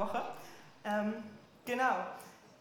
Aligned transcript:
Woche. 0.00 0.22
Ähm, 0.84 1.14
genau. 1.64 1.94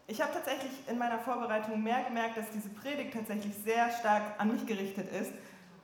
Ich 0.07 0.21
habe 0.21 0.33
tatsächlich 0.33 0.71
in 0.87 0.97
meiner 0.97 1.19
Vorbereitung 1.19 1.81
mehr 1.81 2.03
gemerkt, 2.03 2.37
dass 2.37 2.49
diese 2.51 2.69
Predigt 2.69 3.13
tatsächlich 3.13 3.53
sehr 3.63 3.91
stark 3.91 4.23
an 4.37 4.51
mich 4.51 4.65
gerichtet 4.65 5.11
ist. 5.11 5.31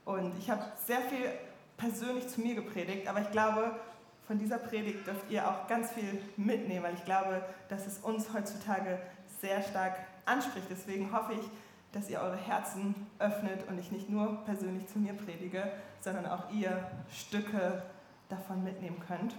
Und 0.04 0.36
ich 0.38 0.50
habe 0.50 0.64
sehr 0.84 1.00
viel 1.00 1.32
persönlich 1.76 2.28
zu 2.28 2.40
mir 2.40 2.54
gepredigt, 2.54 3.08
aber 3.08 3.20
ich 3.20 3.30
glaube, 3.30 3.78
von 4.26 4.38
dieser 4.38 4.58
Predigt 4.58 5.06
dürft 5.06 5.30
ihr 5.30 5.48
auch 5.48 5.68
ganz 5.68 5.92
viel 5.92 6.20
mitnehmen, 6.36 6.82
weil 6.82 6.94
ich 6.94 7.04
glaube, 7.04 7.42
dass 7.68 7.86
es 7.86 7.98
uns 7.98 8.32
heutzutage 8.32 8.98
sehr 9.40 9.62
stark 9.62 9.98
anspricht. 10.24 10.66
Deswegen 10.70 11.12
hoffe 11.12 11.34
ich, 11.34 11.48
dass 11.92 12.10
ihr 12.10 12.20
eure 12.20 12.36
Herzen 12.36 13.06
öffnet 13.18 13.68
und 13.68 13.78
ich 13.78 13.92
nicht 13.92 14.10
nur 14.10 14.44
persönlich 14.44 14.86
zu 14.88 14.98
mir 14.98 15.12
predige, 15.12 15.70
sondern 16.00 16.26
auch 16.26 16.50
ihr 16.50 16.90
Stücke 17.12 17.82
davon 18.28 18.64
mitnehmen 18.64 19.00
könnt. 19.06 19.34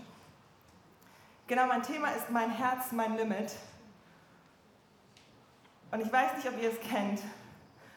Genau, 1.48 1.66
mein 1.66 1.82
Thema 1.82 2.10
ist 2.10 2.30
mein 2.30 2.52
Herz, 2.52 2.92
mein 2.92 3.16
Limit. 3.16 3.54
Und 5.92 6.02
ich 6.02 6.12
weiß 6.12 6.36
nicht, 6.36 6.48
ob 6.50 6.62
ihr 6.62 6.70
es 6.70 6.80
kennt, 6.82 7.22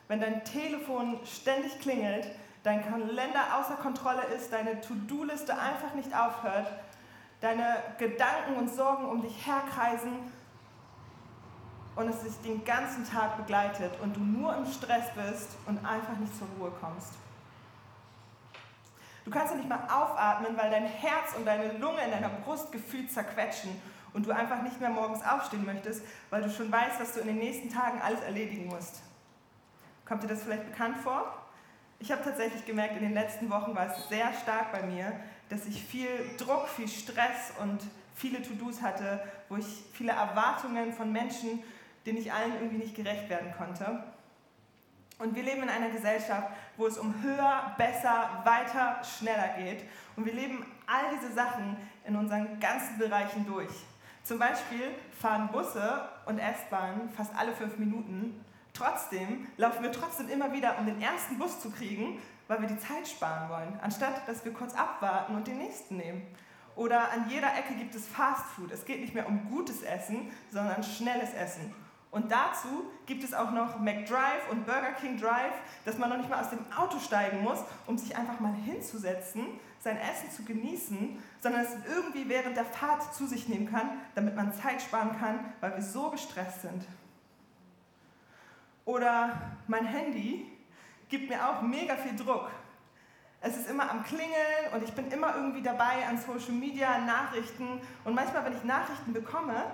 wenn 0.07 0.21
dein 0.21 0.45
Telefon 0.45 1.19
ständig 1.25 1.81
klingelt, 1.81 2.29
dein 2.63 2.89
Kalender 2.89 3.59
außer 3.59 3.75
Kontrolle 3.75 4.23
ist, 4.37 4.53
deine 4.53 4.81
To-Do-Liste 4.81 5.59
einfach 5.59 5.95
nicht 5.95 6.15
aufhört, 6.17 6.69
deine 7.41 7.77
Gedanken 7.99 8.55
und 8.55 8.73
Sorgen 8.73 9.07
um 9.07 9.21
dich 9.21 9.45
herkreisen 9.45 10.13
und 11.97 12.09
es 12.09 12.23
sich 12.23 12.41
den 12.43 12.65
ganzen 12.65 13.05
Tag 13.05 13.37
begleitet 13.37 13.93
und 14.01 14.15
du 14.15 14.21
nur 14.21 14.57
im 14.57 14.67
Stress 14.67 15.07
bist 15.15 15.57
und 15.67 15.85
einfach 15.85 16.17
nicht 16.19 16.37
zur 16.39 16.47
Ruhe 16.57 16.71
kommst. 16.81 17.15
Du 19.25 19.31
kannst 19.31 19.53
ja 19.53 19.57
nicht 19.57 19.69
mal 19.69 19.85
aufatmen, 19.89 20.57
weil 20.57 20.71
dein 20.71 20.87
Herz 20.87 21.35
und 21.37 21.45
deine 21.47 21.73
Lunge 21.79 22.03
in 22.05 22.11
deiner 22.11 22.31
Brust 22.31 22.73
gefühlt 22.73 23.13
zerquetschen 23.13 23.71
und 24.13 24.27
du 24.27 24.33
einfach 24.33 24.63
nicht 24.63 24.81
mehr 24.81 24.91
morgens 24.91 25.25
aufstehen 25.25 25.65
möchtest, 25.65 26.03
weil 26.31 26.43
du 26.43 26.51
schon 26.51 26.73
weißt, 26.73 27.01
dass 27.01 27.15
du 27.15 27.21
in 27.21 27.29
den 27.29 27.39
nächsten 27.39 27.71
Tagen 27.71 28.01
alles 28.01 28.21
erledigen 28.21 28.67
musst. 28.67 29.01
Kommt 30.05 30.23
dir 30.23 30.29
das 30.29 30.43
vielleicht 30.43 30.67
bekannt 30.71 30.99
vor? 30.99 31.33
Ich 31.99 32.11
habe 32.11 32.25
tatsächlich 32.25 32.65
gemerkt, 32.65 32.97
in 32.97 33.03
den 33.03 33.15
letzten 33.15 33.51
Wochen 33.51 33.75
war 33.75 33.87
es 33.87 34.09
sehr 34.09 34.33
stark 34.33 34.73
bei 34.73 34.83
mir, 34.83 35.13
dass 35.51 35.67
ich 35.67 35.85
viel 35.85 36.09
Druck, 36.39 36.67
viel 36.69 36.89
Stress 36.89 37.53
und 37.61 37.81
viele 38.15 38.43
To-Dos 38.43 38.81
hatte, 38.81 39.23
wo 39.49 39.57
ich 39.57 39.85
viele 39.93 40.13
Erwartungen 40.13 40.93
von 40.93 41.13
Menschen, 41.13 41.63
denen 42.07 42.19
ich 42.19 42.33
allen 42.33 42.55
irgendwie 42.55 42.79
nicht 42.79 42.97
gerecht 42.97 43.29
werden 43.29 43.53
konnte. 43.57 44.03
Und 45.21 45.35
wir 45.35 45.43
leben 45.43 45.63
in 45.63 45.69
einer 45.69 45.91
Gesellschaft, 45.91 46.49
wo 46.79 46.87
es 46.87 46.97
um 46.99 47.23
höher, 47.23 47.75
besser, 47.77 48.43
weiter, 48.45 49.03
schneller 49.05 49.51
geht. 49.59 49.85
Und 50.17 50.25
wir 50.25 50.33
leben 50.33 50.65
all 50.87 51.15
diese 51.15 51.33
Sachen 51.33 51.77
in 52.07 52.17
unseren 52.17 52.59
ganzen 52.59 52.99
Bereichen 52.99 53.47
durch. 53.47 53.71
Zum 54.25 54.39
Beispiel 54.39 54.95
fahren 55.21 55.49
Busse 55.53 56.09
und 56.25 56.39
S-Bahnen 56.39 57.11
fast 57.11 57.37
alle 57.37 57.53
fünf 57.53 57.77
Minuten. 57.77 58.43
Trotzdem 58.73 59.47
laufen 59.59 59.83
wir 59.83 59.93
trotzdem 59.93 60.29
immer 60.31 60.53
wieder, 60.53 60.79
um 60.79 60.87
den 60.87 61.03
ersten 61.03 61.39
Bus 61.39 61.61
zu 61.61 61.71
kriegen, 61.71 62.19
weil 62.49 62.63
wir 62.63 62.69
die 62.69 62.79
Zeit 62.79 63.07
sparen 63.07 63.51
wollen, 63.51 63.79
anstatt 63.83 64.27
dass 64.27 64.45
wir 64.45 64.53
kurz 64.53 64.75
abwarten 64.75 65.35
und 65.35 65.47
den 65.47 65.59
nächsten 65.59 65.97
nehmen. 65.99 66.27
Oder 66.77 67.11
an 67.13 67.29
jeder 67.29 67.49
Ecke 67.59 67.75
gibt 67.75 67.95
es 67.95 68.07
Fast 68.07 68.47
Food. 68.55 68.71
Es 68.73 68.87
geht 68.87 69.01
nicht 69.01 69.15
mehr 69.15 69.29
um 69.29 69.51
gutes 69.51 69.83
Essen, 69.83 70.31
sondern 70.51 70.83
schnelles 70.83 71.35
Essen. 71.35 71.75
Und 72.11 72.33
dazu 72.33 72.91
gibt 73.07 73.23
es 73.23 73.33
auch 73.33 73.53
noch 73.53 73.79
McDrive 73.79 74.51
und 74.51 74.67
Burger 74.67 74.93
King 75.01 75.19
Drive, 75.19 75.55
dass 75.85 75.97
man 75.97 76.11
noch 76.11 76.17
nicht 76.17 76.29
mal 76.29 76.41
aus 76.41 76.51
dem 76.51 76.59
Auto 76.77 76.99
steigen 76.99 77.43
muss, 77.43 77.61
um 77.87 77.97
sich 77.97 78.17
einfach 78.17 78.41
mal 78.41 78.53
hinzusetzen, 78.53 79.47
sein 79.79 79.97
Essen 79.97 80.31
zu 80.31 80.45
genießen, 80.45 81.23
sondern 81.41 81.63
es 81.63 81.71
irgendwie 81.89 82.29
während 82.29 82.57
der 82.57 82.65
Fahrt 82.65 83.15
zu 83.15 83.27
sich 83.27 83.49
nehmen 83.49 83.71
kann, 83.71 83.91
damit 84.17 84.35
man 84.35 84.53
Zeit 84.53 84.83
sparen 84.83 85.17
kann, 85.19 85.53
weil 85.61 85.77
wir 85.77 85.83
so 85.83 86.11
gestresst 86.11 86.63
sind. 86.63 86.85
Oder 88.85 89.41
mein 89.69 89.87
Handy 89.87 90.51
gibt 91.09 91.29
mir 91.29 91.49
auch 91.49 91.63
mega 91.63 91.95
viel 91.95 92.17
Druck. 92.17 92.51
Es 93.41 93.57
ist 93.57 93.71
immer 93.71 93.91
am 93.91 94.03
Klingeln 94.03 94.75
und 94.75 94.83
ich 94.83 94.93
bin 94.93 95.11
immer 95.11 95.35
irgendwie 95.35 95.63
dabei 95.63 96.07
an 96.07 96.19
Social 96.19 96.53
Media, 96.53 96.99
Nachrichten. 96.99 97.81
Und 98.05 98.15
manchmal, 98.15 98.45
wenn 98.45 98.57
ich 98.57 98.65
Nachrichten 98.65 99.13
bekomme, 99.13 99.65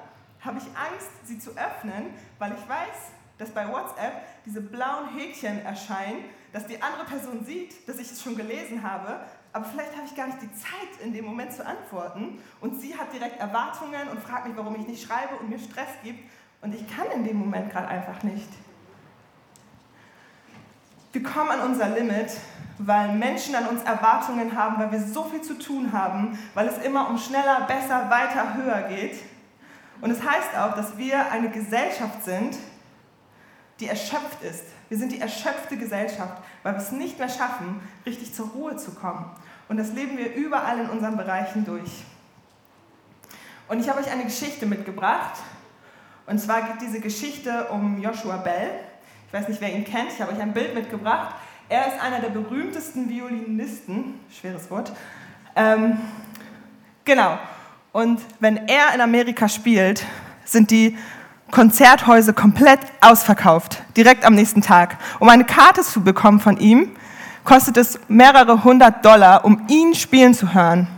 habe 0.46 0.58
ich 0.58 0.64
Angst, 0.64 1.10
sie 1.24 1.38
zu 1.38 1.50
öffnen, 1.50 2.14
weil 2.38 2.52
ich 2.52 2.68
weiß, 2.68 3.12
dass 3.38 3.50
bei 3.50 3.68
WhatsApp 3.70 4.22
diese 4.46 4.62
blauen 4.62 5.14
Häkchen 5.16 5.64
erscheinen, 5.64 6.24
dass 6.52 6.66
die 6.66 6.80
andere 6.80 7.04
Person 7.04 7.44
sieht, 7.44 7.86
dass 7.86 7.98
ich 7.98 8.10
es 8.10 8.22
schon 8.22 8.36
gelesen 8.36 8.82
habe, 8.82 9.20
aber 9.52 9.64
vielleicht 9.64 9.94
habe 9.96 10.06
ich 10.06 10.14
gar 10.14 10.26
nicht 10.26 10.40
die 10.40 10.52
Zeit, 10.52 11.04
in 11.04 11.12
dem 11.12 11.24
Moment 11.24 11.52
zu 11.52 11.66
antworten 11.66 12.38
und 12.60 12.80
sie 12.80 12.96
hat 12.96 13.12
direkt 13.12 13.40
Erwartungen 13.40 14.08
und 14.10 14.22
fragt 14.22 14.46
mich, 14.46 14.56
warum 14.56 14.74
ich 14.76 14.86
nicht 14.86 15.06
schreibe 15.06 15.36
und 15.36 15.50
mir 15.50 15.58
Stress 15.58 15.88
gibt 16.02 16.30
und 16.62 16.74
ich 16.74 16.86
kann 16.86 17.06
in 17.14 17.24
dem 17.24 17.38
Moment 17.38 17.70
gerade 17.70 17.88
einfach 17.88 18.22
nicht. 18.22 18.48
Wir 21.12 21.22
kommen 21.22 21.50
an 21.50 21.60
unser 21.60 21.88
Limit, 21.88 22.30
weil 22.78 23.14
Menschen 23.14 23.54
an 23.54 23.66
uns 23.68 23.82
Erwartungen 23.82 24.54
haben, 24.54 24.78
weil 24.78 24.92
wir 24.92 25.00
so 25.00 25.24
viel 25.24 25.40
zu 25.40 25.58
tun 25.58 25.92
haben, 25.92 26.38
weil 26.52 26.68
es 26.68 26.76
immer 26.84 27.08
um 27.08 27.16
schneller, 27.16 27.62
besser, 27.62 28.10
weiter, 28.10 28.54
höher 28.54 28.82
geht. 28.82 29.18
Und 30.00 30.10
es 30.10 30.22
heißt 30.22 30.56
auch, 30.58 30.74
dass 30.74 30.98
wir 30.98 31.30
eine 31.30 31.50
Gesellschaft 31.50 32.24
sind, 32.24 32.56
die 33.80 33.88
erschöpft 33.88 34.42
ist. 34.42 34.64
Wir 34.88 34.98
sind 34.98 35.12
die 35.12 35.20
erschöpfte 35.20 35.76
Gesellschaft, 35.76 36.42
weil 36.62 36.74
wir 36.74 36.80
es 36.80 36.92
nicht 36.92 37.18
mehr 37.18 37.28
schaffen, 37.28 37.80
richtig 38.04 38.34
zur 38.34 38.48
Ruhe 38.48 38.76
zu 38.76 38.92
kommen. 38.92 39.30
Und 39.68 39.76
das 39.78 39.92
leben 39.92 40.16
wir 40.16 40.34
überall 40.34 40.78
in 40.78 40.90
unseren 40.90 41.16
Bereichen 41.16 41.64
durch. 41.64 42.04
Und 43.68 43.80
ich 43.80 43.88
habe 43.88 44.00
euch 44.00 44.10
eine 44.10 44.24
Geschichte 44.24 44.64
mitgebracht. 44.64 45.40
Und 46.26 46.38
zwar 46.38 46.62
geht 46.62 46.80
diese 46.82 47.00
Geschichte 47.00 47.66
um 47.70 48.00
Joshua 48.00 48.36
Bell. 48.36 48.70
Ich 49.26 49.32
weiß 49.32 49.48
nicht, 49.48 49.60
wer 49.60 49.72
ihn 49.72 49.84
kennt. 49.84 50.12
Ich 50.12 50.20
habe 50.20 50.32
euch 50.32 50.40
ein 50.40 50.52
Bild 50.52 50.74
mitgebracht. 50.74 51.34
Er 51.68 51.88
ist 51.88 52.00
einer 52.00 52.20
der 52.20 52.28
berühmtesten 52.28 53.08
Violinisten, 53.08 54.20
schweres 54.30 54.70
Wort. 54.70 54.92
Ähm, 55.56 55.98
genau. 57.04 57.38
Und 57.96 58.20
wenn 58.40 58.58
er 58.68 58.94
in 58.94 59.00
Amerika 59.00 59.48
spielt, 59.48 60.04
sind 60.44 60.70
die 60.70 60.98
Konzerthäuser 61.50 62.34
komplett 62.34 62.80
ausverkauft, 63.00 63.82
direkt 63.96 64.26
am 64.26 64.34
nächsten 64.34 64.60
Tag. 64.60 64.98
Um 65.18 65.30
eine 65.30 65.44
Karte 65.44 65.80
zu 65.80 66.02
bekommen 66.02 66.38
von 66.38 66.58
ihm, 66.58 66.90
kostet 67.42 67.78
es 67.78 67.98
mehrere 68.06 68.64
hundert 68.64 69.02
Dollar, 69.02 69.46
um 69.46 69.62
ihn 69.68 69.94
spielen 69.94 70.34
zu 70.34 70.52
hören. 70.52 70.88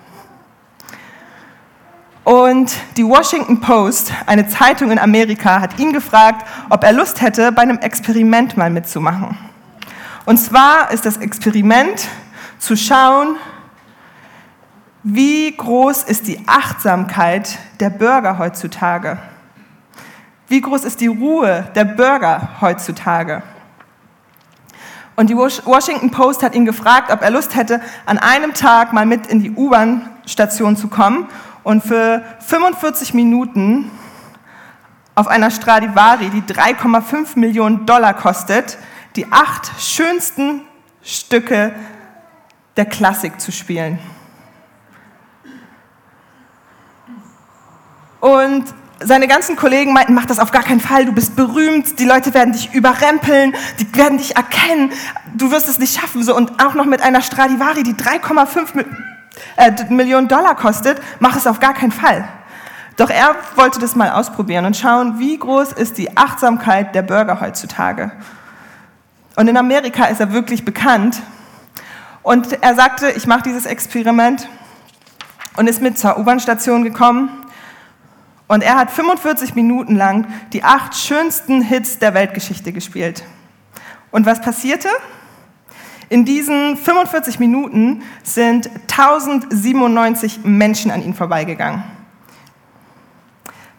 Und 2.25 2.73
die 2.97 3.07
Washington 3.07 3.61
Post, 3.61 4.13
eine 4.27 4.49
Zeitung 4.49 4.91
in 4.91 4.99
Amerika, 4.99 5.61
hat 5.61 5.79
ihn 5.79 5.93
gefragt, 5.93 6.45
ob 6.69 6.83
er 6.83 6.93
Lust 6.93 7.21
hätte, 7.21 7.53
bei 7.53 7.63
einem 7.63 7.79
Experiment 7.79 8.57
mal 8.57 8.71
mitzumachen. 8.71 9.39
Und 10.25 10.39
zwar 10.39 10.91
ist 10.91 11.07
das 11.07 11.19
Experiment 11.19 12.09
zu 12.59 12.77
schauen, 12.77 13.37
wie 15.11 15.57
groß 15.57 16.03
ist 16.03 16.27
die 16.27 16.39
Achtsamkeit 16.47 17.59
der 17.81 17.89
Bürger 17.89 18.37
heutzutage? 18.37 19.17
Wie 20.49 20.61
groß 20.61 20.85
ist 20.85 21.01
die 21.01 21.07
Ruhe 21.07 21.67
der 21.75 21.85
Bürger 21.85 22.61
heutzutage? 22.61 23.43
Und 25.17 25.31
die 25.31 25.37
Washington 25.37 26.11
Post 26.11 26.43
hat 26.43 26.55
ihn 26.55 26.67
gefragt, 26.67 27.11
ob 27.11 27.23
er 27.23 27.31
Lust 27.31 27.57
hätte, 27.57 27.81
an 28.05 28.19
einem 28.19 28.53
Tag 28.53 28.93
mal 28.93 29.07
mit 29.07 29.27
in 29.27 29.43
die 29.43 29.51
U-Bahn-Station 29.51 30.77
zu 30.77 30.89
kommen 30.89 31.27
und 31.63 31.83
für 31.83 32.23
45 32.41 33.15
Minuten 33.15 33.91
auf 35.15 35.27
einer 35.27 35.51
Stradivari, 35.51 36.29
die 36.29 36.43
3,5 36.43 37.39
Millionen 37.39 37.87
Dollar 37.87 38.13
kostet, 38.13 38.77
die 39.17 39.27
acht 39.33 39.71
schönsten 39.81 40.61
Stücke 41.03 41.73
der 42.77 42.85
Klassik 42.85 43.41
zu 43.41 43.53
spielen. 43.53 43.99
Und 48.21 48.65
seine 49.01 49.29
ganzen 49.29 49.57
Kollegen 49.57 49.93
meinten, 49.93 50.15
mach 50.15 50.27
das 50.27 50.41
auf 50.41 50.51
gar 50.51 50.63
keinen 50.63 50.81
Fall, 50.81 51.05
du 51.05 51.13
bist 51.13 51.37
berühmt, 51.37 51.99
die 52.01 52.05
Leute 52.05 52.35
werden 52.35 52.53
dich 52.53 52.75
überrempeln, 52.75 53.55
die 53.79 53.95
werden 53.97 54.19
dich 54.19 54.37
erkennen, 54.37 54.93
du 55.35 55.51
wirst 55.51 55.69
es 55.69 55.79
nicht 55.79 55.99
schaffen. 55.99 56.23
So, 56.23 56.35
und 56.35 56.63
auch 56.63 56.75
noch 56.75 56.85
mit 56.85 57.01
einer 57.01 57.23
Stradivari, 57.23 57.85
die 57.85 57.95
3,5 57.95 58.85
äh, 59.57 59.85
Millionen 59.91 60.27
Dollar 60.27 60.57
kostet, 60.57 61.01
mach 61.21 61.37
es 61.37 61.47
auf 61.47 61.61
gar 61.61 61.75
keinen 61.75 61.93
Fall. 61.93 62.29
Doch 62.97 63.11
er 63.11 63.37
wollte 63.55 63.79
das 63.79 63.95
mal 63.95 64.11
ausprobieren 64.11 64.65
und 64.65 64.77
schauen, 64.77 65.21
wie 65.21 65.39
groß 65.39 65.73
ist 65.73 65.99
die 65.99 66.17
Achtsamkeit 66.17 66.97
der 66.97 67.03
Bürger 67.03 67.41
heutzutage. 67.41 68.11
Und 69.37 69.47
in 69.47 69.57
Amerika 69.57 70.07
ist 70.07 70.19
er 70.19 70.33
wirklich 70.33 70.65
bekannt. 70.65 71.23
Und 72.25 72.61
er 72.61 72.75
sagte, 72.75 73.13
ich 73.13 73.29
mache 73.29 73.43
dieses 73.43 73.67
Experiment 73.67 74.49
und 75.57 75.69
ist 75.69 75.81
mit 75.81 75.97
zur 75.97 76.19
U-Bahn-Station 76.19 76.83
gekommen 76.83 77.31
und 78.49 78.63
er 78.63 78.77
hat 78.77 78.91
45 78.91 79.55
Minuten 79.55 79.95
lang 79.95 80.27
die 80.53 80.65
acht 80.65 80.97
schönsten 80.97 81.63
Hits 81.63 81.99
der 81.99 82.15
Weltgeschichte 82.15 82.73
gespielt. 82.73 83.23
Und 84.11 84.27
was 84.27 84.41
passierte? 84.41 84.89
In 86.09 86.25
diesen 86.25 86.79
45 86.79 87.39
Minuten 87.39 88.03
sind 88.23 88.71
1097 88.91 90.41
Menschen 90.45 90.91
an 90.91 91.03
ihm 91.03 91.15
vorbeigegangen. 91.15 91.85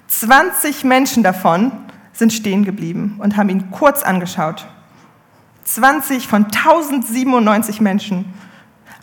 20 0.07 0.83
Menschen 0.83 1.23
davon 1.23 1.71
sind 2.13 2.31
stehen 2.33 2.65
geblieben 2.65 3.15
und 3.19 3.37
haben 3.37 3.49
ihn 3.49 3.71
kurz 3.71 4.03
angeschaut. 4.03 4.67
20 5.63 6.27
von 6.27 6.45
1097 6.45 7.81
Menschen. 7.81 8.33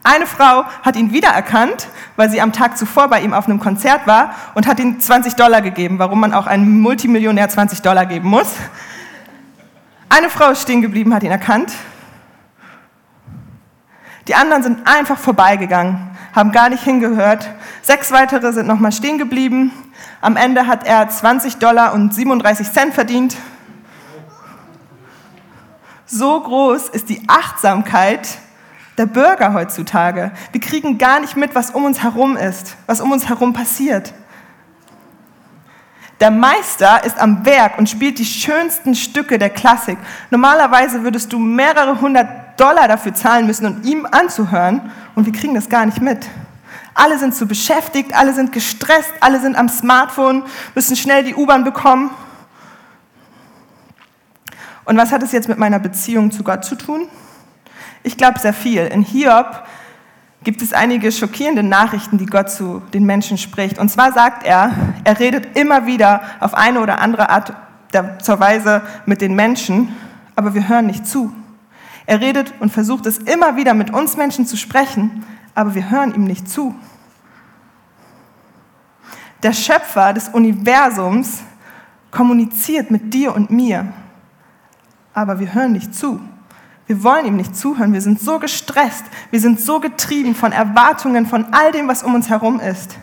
Eine 0.08 0.28
Frau 0.28 0.66
hat 0.82 0.94
ihn 0.94 1.12
wiedererkannt, 1.12 1.88
weil 2.14 2.30
sie 2.30 2.40
am 2.40 2.52
Tag 2.52 2.78
zuvor 2.78 3.08
bei 3.08 3.22
ihm 3.22 3.34
auf 3.34 3.46
einem 3.46 3.58
Konzert 3.58 4.06
war 4.06 4.36
und 4.54 4.68
hat 4.68 4.78
ihm 4.78 5.00
20 5.00 5.34
Dollar 5.34 5.62
gegeben, 5.62 5.98
warum 5.98 6.20
man 6.20 6.32
auch 6.32 6.46
einem 6.46 6.80
Multimillionär 6.80 7.48
20 7.48 7.82
Dollar 7.82 8.06
geben 8.06 8.28
muss. 8.28 8.46
Eine 10.08 10.30
Frau 10.30 10.50
ist 10.52 10.62
stehen 10.62 10.80
geblieben, 10.80 11.12
hat 11.12 11.24
ihn 11.24 11.32
erkannt. 11.32 11.72
Die 14.28 14.36
anderen 14.36 14.62
sind 14.62 14.86
einfach 14.86 15.18
vorbeigegangen, 15.18 15.98
haben 16.32 16.52
gar 16.52 16.68
nicht 16.68 16.84
hingehört. 16.84 17.50
Sechs 17.82 18.12
weitere 18.12 18.52
sind 18.52 18.68
nochmal 18.68 18.92
stehen 18.92 19.18
geblieben. 19.18 19.72
Am 20.20 20.36
Ende 20.36 20.68
hat 20.68 20.86
er 20.86 21.08
20 21.08 21.56
Dollar 21.56 21.92
und 21.94 22.14
37 22.14 22.70
Cent 22.70 22.94
verdient. 22.94 23.36
So 26.06 26.40
groß 26.40 26.90
ist 26.90 27.08
die 27.08 27.24
Achtsamkeit 27.26 28.38
der 28.98 29.06
Bürger 29.06 29.52
heutzutage. 29.52 30.32
Wir 30.52 30.60
kriegen 30.60 30.98
gar 30.98 31.20
nicht 31.20 31.36
mit, 31.36 31.54
was 31.54 31.70
um 31.70 31.84
uns 31.84 32.02
herum 32.02 32.36
ist, 32.36 32.76
was 32.86 33.00
um 33.00 33.12
uns 33.12 33.28
herum 33.28 33.52
passiert. 33.52 34.14
Der 36.20 36.30
Meister 36.30 37.04
ist 37.04 37.18
am 37.18 37.44
Werk 37.44 37.78
und 37.78 37.90
spielt 37.90 38.18
die 38.18 38.24
schönsten 38.24 38.94
Stücke 38.94 39.38
der 39.38 39.50
Klassik. 39.50 39.98
Normalerweise 40.30 41.02
würdest 41.02 41.30
du 41.32 41.38
mehrere 41.38 42.00
hundert 42.00 42.58
Dollar 42.58 42.88
dafür 42.88 43.12
zahlen 43.12 43.46
müssen, 43.46 43.66
um 43.66 43.82
ihm 43.82 44.06
anzuhören, 44.10 44.90
und 45.14 45.26
wir 45.26 45.32
kriegen 45.32 45.54
das 45.54 45.68
gar 45.68 45.84
nicht 45.84 46.00
mit. 46.00 46.26
Alle 46.94 47.18
sind 47.18 47.34
zu 47.34 47.46
beschäftigt, 47.46 48.14
alle 48.14 48.32
sind 48.32 48.52
gestresst, 48.52 49.12
alle 49.20 49.40
sind 49.40 49.56
am 49.56 49.68
Smartphone, 49.68 50.44
müssen 50.74 50.96
schnell 50.96 51.22
die 51.24 51.34
U-Bahn 51.34 51.64
bekommen. 51.64 52.10
Und 54.86 54.96
was 54.96 55.12
hat 55.12 55.22
es 55.22 55.32
jetzt 55.32 55.48
mit 55.48 55.58
meiner 55.58 55.78
Beziehung 55.78 56.30
zu 56.30 56.42
Gott 56.42 56.64
zu 56.64 56.76
tun? 56.76 57.08
Ich 58.06 58.16
glaube 58.16 58.38
sehr 58.38 58.52
viel. 58.52 58.82
In 58.82 59.02
Hiob 59.02 59.64
gibt 60.44 60.62
es 60.62 60.72
einige 60.72 61.10
schockierende 61.10 61.64
Nachrichten, 61.64 62.18
die 62.18 62.26
Gott 62.26 62.52
zu 62.52 62.80
den 62.94 63.04
Menschen 63.04 63.36
spricht. 63.36 63.80
Und 63.80 63.88
zwar 63.88 64.12
sagt 64.12 64.46
er, 64.46 64.70
er 65.02 65.18
redet 65.18 65.58
immer 65.58 65.86
wieder 65.86 66.20
auf 66.38 66.54
eine 66.54 66.78
oder 66.78 67.00
andere 67.00 67.30
Art 67.30 67.52
zur 68.22 68.38
Weise 68.38 68.82
mit 69.06 69.20
den 69.20 69.34
Menschen, 69.34 69.88
aber 70.36 70.54
wir 70.54 70.68
hören 70.68 70.86
nicht 70.86 71.04
zu. 71.04 71.32
Er 72.06 72.20
redet 72.20 72.54
und 72.60 72.70
versucht 72.70 73.06
es 73.06 73.18
immer 73.18 73.56
wieder 73.56 73.74
mit 73.74 73.92
uns 73.92 74.16
Menschen 74.16 74.46
zu 74.46 74.56
sprechen, 74.56 75.26
aber 75.56 75.74
wir 75.74 75.90
hören 75.90 76.14
ihm 76.14 76.22
nicht 76.22 76.48
zu. 76.48 76.76
Der 79.42 79.52
Schöpfer 79.52 80.12
des 80.12 80.28
Universums 80.28 81.42
kommuniziert 82.12 82.92
mit 82.92 83.12
dir 83.12 83.34
und 83.34 83.50
mir, 83.50 83.92
aber 85.12 85.40
wir 85.40 85.52
hören 85.52 85.72
nicht 85.72 85.92
zu. 85.92 86.20
Wir 86.86 87.02
wollen 87.02 87.26
ihm 87.26 87.36
nicht 87.36 87.56
zuhören. 87.56 87.92
Wir 87.92 88.00
sind 88.00 88.20
so 88.20 88.38
gestresst, 88.38 89.04
wir 89.30 89.40
sind 89.40 89.60
so 89.60 89.80
getrieben 89.80 90.34
von 90.34 90.52
Erwartungen, 90.52 91.26
von 91.26 91.46
all 91.52 91.72
dem, 91.72 91.88
was 91.88 92.02
um 92.02 92.14
uns 92.14 92.28
herum 92.28 92.60
ist, 92.60 92.96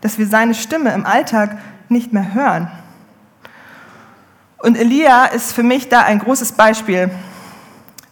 dass 0.00 0.18
wir 0.18 0.26
seine 0.26 0.54
Stimme 0.54 0.92
im 0.92 1.04
Alltag 1.04 1.58
nicht 1.88 2.12
mehr 2.12 2.34
hören. 2.34 2.70
Und 4.58 4.76
Elia 4.76 5.26
ist 5.26 5.52
für 5.52 5.62
mich 5.62 5.88
da 5.88 6.02
ein 6.02 6.18
großes 6.18 6.52
Beispiel, 6.52 7.10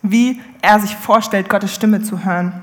wie 0.03 0.41
er 0.61 0.81
sich 0.81 0.95
vorstellt, 0.97 1.49
Gottes 1.49 1.75
Stimme 1.75 2.03
zu 2.03 2.25
hören. 2.25 2.63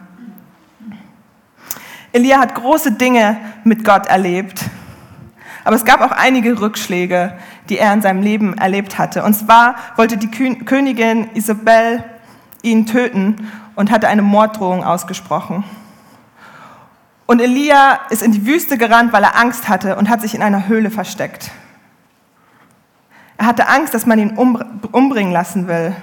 Elia 2.13 2.39
hat 2.39 2.55
große 2.55 2.91
Dinge 2.91 3.37
mit 3.63 3.85
Gott 3.85 4.07
erlebt, 4.07 4.65
aber 5.63 5.75
es 5.75 5.85
gab 5.85 6.01
auch 6.01 6.11
einige 6.11 6.59
Rückschläge, 6.59 7.37
die 7.69 7.77
er 7.77 7.93
in 7.93 8.01
seinem 8.01 8.21
Leben 8.21 8.57
erlebt 8.57 8.97
hatte. 8.97 9.23
Und 9.23 9.33
zwar 9.33 9.75
wollte 9.95 10.17
die 10.17 10.29
Königin 10.29 11.29
Isabel 11.33 12.03
ihn 12.61 12.85
töten 12.85 13.51
und 13.75 13.91
hatte 13.91 14.07
eine 14.07 14.21
Morddrohung 14.21 14.83
ausgesprochen. 14.83 15.63
Und 17.25 17.39
Elia 17.39 17.99
ist 18.09 18.21
in 18.21 18.31
die 18.31 18.45
Wüste 18.45 18.77
gerannt, 18.77 19.13
weil 19.13 19.23
er 19.23 19.37
Angst 19.37 19.69
hatte 19.69 19.95
und 19.95 20.09
hat 20.09 20.21
sich 20.21 20.35
in 20.35 20.41
einer 20.41 20.67
Höhle 20.67 20.91
versteckt. 20.91 21.51
Er 23.37 23.45
hatte 23.45 23.67
Angst, 23.69 23.93
dass 23.93 24.05
man 24.05 24.19
ihn 24.19 24.37
umbringen 24.37 25.31
lassen 25.31 25.67
will. 25.67 25.95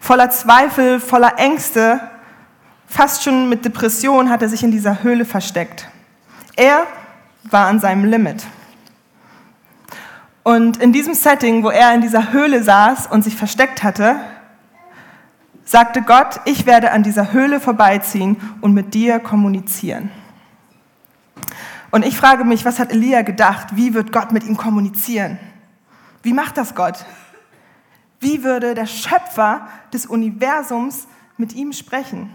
Voller 0.00 0.30
Zweifel, 0.30 1.00
voller 1.00 1.38
Ängste, 1.38 2.00
fast 2.86 3.22
schon 3.22 3.48
mit 3.48 3.64
Depression 3.64 4.28
hat 4.28 4.42
er 4.42 4.48
sich 4.48 4.62
in 4.62 4.70
dieser 4.70 5.02
Höhle 5.02 5.24
versteckt. 5.24 5.88
Er 6.56 6.82
war 7.44 7.66
an 7.66 7.80
seinem 7.80 8.04
Limit. 8.04 8.44
Und 10.42 10.76
in 10.78 10.92
diesem 10.92 11.14
Setting, 11.14 11.64
wo 11.64 11.70
er 11.70 11.94
in 11.94 12.02
dieser 12.02 12.32
Höhle 12.32 12.62
saß 12.62 13.08
und 13.08 13.22
sich 13.22 13.34
versteckt 13.34 13.82
hatte, 13.82 14.16
sagte 15.66 16.00
Gott, 16.00 16.40
ich 16.46 16.64
werde 16.64 16.92
an 16.92 17.02
dieser 17.02 17.32
Höhle 17.32 17.60
vorbeiziehen 17.60 18.36
und 18.62 18.72
mit 18.72 18.94
dir 18.94 19.18
kommunizieren. 19.18 20.10
Und 21.90 22.06
ich 22.06 22.16
frage 22.16 22.44
mich, 22.44 22.64
was 22.64 22.78
hat 22.78 22.92
Elia 22.92 23.22
gedacht? 23.22 23.76
Wie 23.76 23.92
wird 23.92 24.12
Gott 24.12 24.32
mit 24.32 24.44
ihm 24.44 24.56
kommunizieren? 24.56 25.38
Wie 26.22 26.32
macht 26.32 26.56
das 26.56 26.74
Gott? 26.74 27.04
Wie 28.20 28.44
würde 28.44 28.74
der 28.74 28.86
Schöpfer 28.86 29.68
des 29.92 30.06
Universums 30.06 31.06
mit 31.36 31.52
ihm 31.52 31.72
sprechen? 31.72 32.30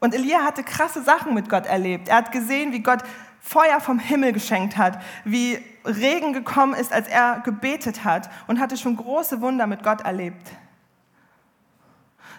Und 0.00 0.14
Elia 0.14 0.40
hatte 0.42 0.62
krasse 0.62 1.02
Sachen 1.02 1.34
mit 1.34 1.48
Gott 1.48 1.66
erlebt. 1.66 2.08
Er 2.08 2.16
hat 2.18 2.32
gesehen, 2.32 2.72
wie 2.72 2.80
Gott 2.80 3.02
Feuer 3.40 3.80
vom 3.80 3.98
Himmel 3.98 4.32
geschenkt 4.32 4.76
hat, 4.76 5.00
wie 5.24 5.58
Regen 5.84 6.32
gekommen 6.32 6.74
ist, 6.74 6.92
als 6.92 7.08
er 7.08 7.40
gebetet 7.40 8.04
hat 8.04 8.30
und 8.46 8.60
hatte 8.60 8.76
schon 8.76 8.96
große 8.96 9.40
Wunder 9.40 9.66
mit 9.66 9.82
Gott 9.82 10.02
erlebt. 10.02 10.50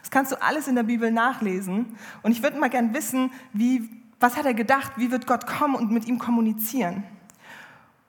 Das 0.06 0.12
kannst 0.12 0.32
du 0.32 0.40
alles 0.40 0.68
in 0.68 0.76
der 0.76 0.84
Bibel 0.84 1.12
nachlesen. 1.12 1.98
Und 2.22 2.32
ich 2.32 2.44
würde 2.44 2.60
mal 2.60 2.70
gern 2.70 2.94
wissen, 2.94 3.32
wie, 3.54 3.90
was 4.20 4.38
hat 4.38 4.46
er 4.46 4.54
gedacht? 4.54 4.92
Wie 4.98 5.10
wird 5.10 5.26
Gott 5.26 5.48
kommen 5.48 5.74
und 5.74 5.90
mit 5.90 6.06
ihm 6.06 6.20
kommunizieren? 6.20 7.04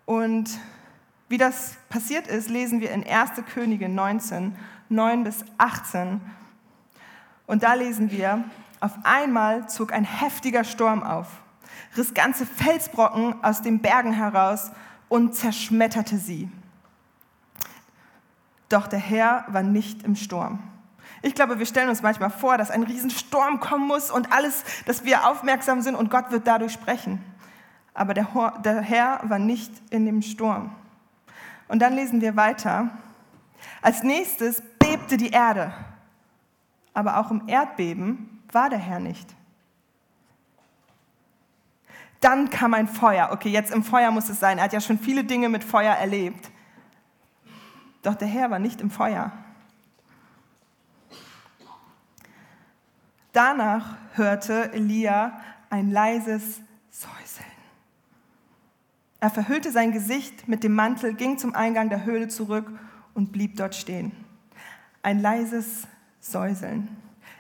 Und 0.04 0.50
wie 1.30 1.38
das 1.38 1.78
passiert 1.88 2.26
ist, 2.26 2.50
lesen 2.50 2.82
wir 2.82 2.90
in 2.90 3.02
1. 3.02 3.30
Könige 3.50 3.88
19, 3.88 4.54
9 4.90 5.24
bis 5.24 5.42
18. 5.56 6.20
Und 7.46 7.62
da 7.62 7.72
lesen 7.72 8.10
wir, 8.10 8.44
auf 8.80 8.92
einmal 9.04 9.66
zog 9.70 9.94
ein 9.94 10.04
heftiger 10.04 10.64
Sturm 10.64 11.02
auf, 11.02 11.28
riss 11.96 12.12
ganze 12.12 12.44
Felsbrocken 12.44 13.42
aus 13.42 13.62
den 13.62 13.80
Bergen 13.80 14.12
heraus 14.12 14.70
und 15.08 15.34
zerschmetterte 15.34 16.18
sie. 16.18 16.50
Doch 18.68 18.86
der 18.86 18.98
Herr 18.98 19.46
war 19.48 19.62
nicht 19.62 20.02
im 20.02 20.14
Sturm. 20.14 20.58
Ich 21.22 21.34
glaube, 21.34 21.58
wir 21.58 21.66
stellen 21.66 21.88
uns 21.88 22.02
manchmal 22.02 22.30
vor, 22.30 22.58
dass 22.58 22.70
ein 22.70 22.82
Riesensturm 22.82 23.60
kommen 23.60 23.86
muss 23.86 24.10
und 24.10 24.32
alles, 24.32 24.64
dass 24.84 25.04
wir 25.04 25.26
aufmerksam 25.26 25.80
sind 25.80 25.94
und 25.94 26.10
Gott 26.10 26.30
wird 26.30 26.46
dadurch 26.46 26.72
sprechen. 26.72 27.24
Aber 27.94 28.12
der, 28.14 28.26
der 28.64 28.80
Herr 28.82 29.20
war 29.24 29.38
nicht 29.38 29.72
in 29.90 30.04
dem 30.04 30.22
Sturm. 30.22 30.74
Und 31.68 31.80
dann 31.80 31.94
lesen 31.94 32.20
wir 32.20 32.36
weiter. 32.36 32.90
Als 33.82 34.02
nächstes 34.02 34.62
bebte 34.78 35.16
die 35.16 35.30
Erde. 35.30 35.72
Aber 36.92 37.18
auch 37.18 37.30
im 37.30 37.48
Erdbeben 37.48 38.42
war 38.52 38.70
der 38.70 38.78
Herr 38.78 39.00
nicht. 39.00 39.34
Dann 42.20 42.50
kam 42.50 42.74
ein 42.74 42.88
Feuer. 42.88 43.30
Okay, 43.32 43.50
jetzt 43.50 43.72
im 43.72 43.82
Feuer 43.82 44.10
muss 44.10 44.28
es 44.28 44.40
sein. 44.40 44.58
Er 44.58 44.64
hat 44.64 44.72
ja 44.72 44.80
schon 44.80 44.98
viele 44.98 45.24
Dinge 45.24 45.48
mit 45.48 45.64
Feuer 45.64 45.94
erlebt. 45.94 46.50
Doch 48.02 48.14
der 48.14 48.28
Herr 48.28 48.50
war 48.50 48.58
nicht 48.58 48.80
im 48.80 48.90
Feuer. 48.90 49.32
Danach 53.36 53.96
hörte 54.14 54.72
Elia 54.72 55.38
ein 55.68 55.90
leises 55.90 56.62
Säuseln. 56.88 57.44
Er 59.20 59.28
verhüllte 59.28 59.72
sein 59.72 59.92
Gesicht 59.92 60.48
mit 60.48 60.64
dem 60.64 60.72
Mantel, 60.72 61.12
ging 61.12 61.36
zum 61.36 61.54
Eingang 61.54 61.90
der 61.90 62.06
Höhle 62.06 62.28
zurück 62.28 62.66
und 63.12 63.32
blieb 63.32 63.56
dort 63.56 63.74
stehen. 63.74 64.12
Ein 65.02 65.20
leises 65.20 65.86
Säuseln. 66.18 66.88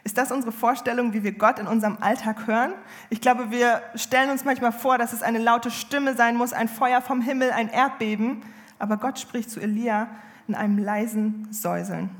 Ist 0.04 0.18
das 0.18 0.30
unsere 0.30 0.52
Vorstellung, 0.52 1.14
wie 1.14 1.24
wir 1.24 1.32
Gott 1.32 1.58
in 1.58 1.66
unserem 1.66 1.96
Alltag 2.02 2.46
hören? 2.46 2.74
Ich 3.08 3.22
glaube, 3.22 3.50
wir 3.50 3.80
stellen 3.94 4.28
uns 4.28 4.44
manchmal 4.44 4.72
vor, 4.72 4.98
dass 4.98 5.14
es 5.14 5.22
eine 5.22 5.38
laute 5.38 5.70
Stimme 5.70 6.14
sein 6.14 6.36
muss, 6.36 6.52
ein 6.52 6.68
Feuer 6.68 7.00
vom 7.00 7.22
Himmel, 7.22 7.52
ein 7.52 7.70
Erdbeben. 7.70 8.42
Aber 8.78 8.98
Gott 8.98 9.18
spricht 9.18 9.48
zu 9.48 9.60
Elia 9.60 10.08
in 10.46 10.54
einem 10.54 10.76
leisen 10.76 11.48
Säuseln. 11.50 12.10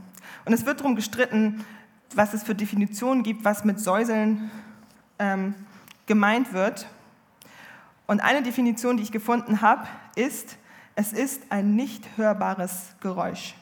Und 0.46 0.54
es 0.54 0.64
wird 0.64 0.80
darum 0.80 0.96
gestritten, 0.96 1.62
was 2.14 2.34
es 2.34 2.42
für 2.42 2.54
Definitionen 2.54 3.22
gibt, 3.22 3.44
was 3.44 3.64
mit 3.64 3.80
Säuseln 3.80 4.50
ähm, 5.18 5.54
gemeint 6.06 6.52
wird. 6.52 6.86
Und 8.06 8.20
eine 8.20 8.42
Definition, 8.42 8.96
die 8.96 9.02
ich 9.02 9.12
gefunden 9.12 9.60
habe, 9.60 9.86
ist, 10.14 10.56
es 10.94 11.12
ist 11.12 11.42
ein 11.50 11.74
nicht 11.74 12.16
hörbares 12.16 12.94
Geräusch. 13.00 13.54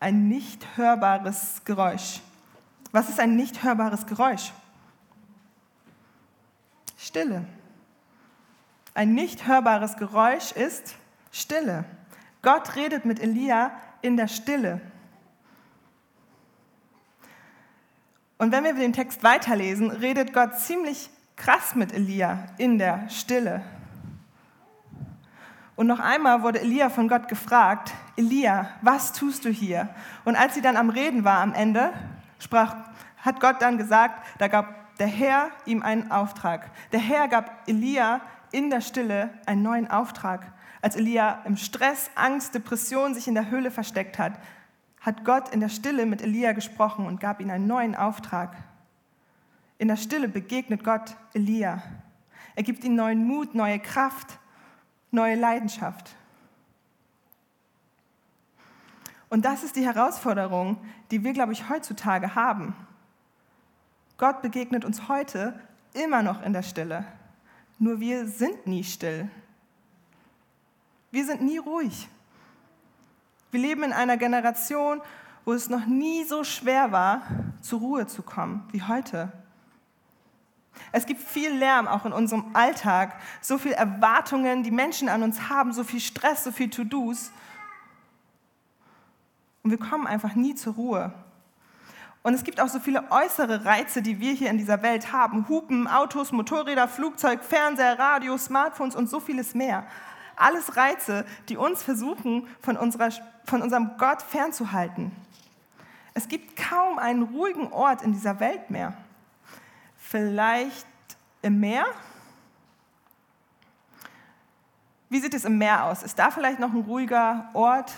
Ein 0.00 0.28
nicht 0.28 0.66
hörbares 0.76 1.62
Geräusch. 1.64 2.20
Was 2.92 3.08
ist 3.08 3.20
ein 3.20 3.36
nicht 3.36 3.62
hörbares 3.62 4.06
Geräusch? 4.06 4.52
Stille. 6.98 7.44
ein 8.94 9.14
nicht 9.14 9.46
hörbares 9.46 9.96
Geräusch 9.96 10.52
ist 10.52 10.96
Stille. 11.30 11.84
Gott 12.42 12.76
redet 12.76 13.04
mit 13.04 13.20
Elia 13.20 13.70
in 14.00 14.16
der 14.16 14.28
Stille. 14.28 14.80
Und 18.38 18.52
wenn 18.52 18.64
wir 18.64 18.74
den 18.74 18.92
Text 18.92 19.22
weiterlesen, 19.22 19.90
redet 19.90 20.32
Gott 20.32 20.58
ziemlich 20.58 21.08
krass 21.36 21.74
mit 21.74 21.92
Elia 21.92 22.46
in 22.58 22.78
der 22.78 23.08
Stille. 23.08 23.62
Und 25.74 25.86
noch 25.86 26.00
einmal 26.00 26.42
wurde 26.42 26.60
Elia 26.60 26.88
von 26.88 27.08
Gott 27.08 27.28
gefragt, 27.28 27.92
Elia, 28.16 28.70
was 28.80 29.12
tust 29.12 29.44
du 29.44 29.50
hier? 29.50 29.88
Und 30.24 30.36
als 30.36 30.54
sie 30.54 30.62
dann 30.62 30.76
am 30.76 30.90
Reden 30.90 31.24
war 31.24 31.40
am 31.40 31.52
Ende, 31.52 31.92
sprach, 32.38 32.76
hat 33.18 33.40
Gott 33.40 33.60
dann 33.60 33.76
gesagt, 33.76 34.24
da 34.38 34.48
gab 34.48 34.96
der 34.96 35.06
Herr 35.06 35.50
ihm 35.66 35.82
einen 35.82 36.10
Auftrag. 36.10 36.70
Der 36.92 37.00
Herr 37.00 37.28
gab 37.28 37.68
Elia 37.68 38.20
in 38.52 38.70
der 38.70 38.80
Stille 38.80 39.30
einen 39.44 39.62
neuen 39.62 39.90
Auftrag. 39.90 40.46
Als 40.80 40.96
Elia 40.96 41.42
im 41.44 41.56
Stress, 41.56 42.10
Angst, 42.14 42.54
Depression 42.54 43.14
sich 43.14 43.28
in 43.28 43.34
der 43.34 43.50
Höhle 43.50 43.70
versteckt 43.70 44.18
hat, 44.18 44.32
hat 45.06 45.24
Gott 45.24 45.50
in 45.50 45.60
der 45.60 45.68
Stille 45.68 46.04
mit 46.04 46.20
Elia 46.20 46.50
gesprochen 46.50 47.06
und 47.06 47.20
gab 47.20 47.40
ihm 47.40 47.48
einen 47.48 47.68
neuen 47.68 47.94
Auftrag. 47.94 48.56
In 49.78 49.86
der 49.86 49.96
Stille 49.96 50.26
begegnet 50.26 50.82
Gott 50.82 51.14
Elia. 51.32 51.80
Er 52.56 52.64
gibt 52.64 52.82
ihm 52.82 52.96
neuen 52.96 53.24
Mut, 53.24 53.54
neue 53.54 53.78
Kraft, 53.78 54.40
neue 55.12 55.36
Leidenschaft. 55.36 56.16
Und 59.28 59.44
das 59.44 59.62
ist 59.62 59.76
die 59.76 59.84
Herausforderung, 59.84 60.76
die 61.12 61.22
wir, 61.22 61.32
glaube 61.32 61.52
ich, 61.52 61.68
heutzutage 61.68 62.34
haben. 62.34 62.74
Gott 64.18 64.42
begegnet 64.42 64.84
uns 64.84 65.08
heute 65.08 65.60
immer 65.94 66.24
noch 66.24 66.42
in 66.42 66.52
der 66.52 66.62
Stille. 66.62 67.04
Nur 67.78 68.00
wir 68.00 68.26
sind 68.26 68.66
nie 68.66 68.82
still. 68.82 69.30
Wir 71.12 71.24
sind 71.24 71.42
nie 71.42 71.58
ruhig. 71.58 72.08
Wir 73.50 73.60
leben 73.60 73.82
in 73.82 73.92
einer 73.92 74.16
Generation, 74.16 75.00
wo 75.44 75.52
es 75.52 75.68
noch 75.68 75.86
nie 75.86 76.24
so 76.24 76.44
schwer 76.44 76.92
war, 76.92 77.22
zur 77.60 77.80
Ruhe 77.80 78.06
zu 78.06 78.22
kommen 78.22 78.68
wie 78.72 78.82
heute. 78.82 79.32
Es 80.92 81.06
gibt 81.06 81.20
viel 81.20 81.50
Lärm 81.50 81.88
auch 81.88 82.04
in 82.04 82.12
unserem 82.12 82.54
Alltag, 82.54 83.20
so 83.40 83.58
viele 83.58 83.76
Erwartungen, 83.76 84.62
die 84.62 84.70
Menschen 84.70 85.08
an 85.08 85.22
uns 85.22 85.48
haben, 85.48 85.72
so 85.72 85.84
viel 85.84 86.00
Stress, 86.00 86.44
so 86.44 86.52
viel 86.52 86.68
To-Dos. 86.70 87.30
Und 89.62 89.70
wir 89.70 89.78
kommen 89.78 90.06
einfach 90.06 90.34
nie 90.34 90.54
zur 90.54 90.74
Ruhe. 90.74 91.12
Und 92.22 92.34
es 92.34 92.42
gibt 92.42 92.60
auch 92.60 92.68
so 92.68 92.80
viele 92.80 93.10
äußere 93.10 93.64
Reize, 93.64 94.02
die 94.02 94.18
wir 94.18 94.32
hier 94.32 94.50
in 94.50 94.58
dieser 94.58 94.82
Welt 94.82 95.12
haben. 95.12 95.48
Hupen, 95.48 95.86
Autos, 95.86 96.32
Motorräder, 96.32 96.88
Flugzeug, 96.88 97.44
Fernseher, 97.44 97.98
Radio, 97.98 98.36
Smartphones 98.36 98.96
und 98.96 99.08
so 99.08 99.20
vieles 99.20 99.54
mehr. 99.54 99.86
Alles 100.36 100.76
Reize, 100.76 101.24
die 101.48 101.56
uns 101.56 101.82
versuchen, 101.82 102.46
von, 102.60 102.76
unserer, 102.76 103.10
von 103.44 103.62
unserem 103.62 103.96
Gott 103.98 104.22
fernzuhalten. 104.22 105.12
Es 106.14 106.28
gibt 106.28 106.56
kaum 106.56 106.98
einen 106.98 107.22
ruhigen 107.22 107.72
Ort 107.72 108.02
in 108.02 108.12
dieser 108.12 108.40
Welt 108.40 108.70
mehr. 108.70 108.94
Vielleicht 109.96 110.86
im 111.42 111.60
Meer? 111.60 111.86
Wie 115.08 115.20
sieht 115.20 115.34
es 115.34 115.44
im 115.44 115.58
Meer 115.58 115.84
aus? 115.84 116.02
Ist 116.02 116.18
da 116.18 116.30
vielleicht 116.30 116.58
noch 116.58 116.72
ein 116.72 116.80
ruhiger 116.80 117.48
Ort? 117.54 117.92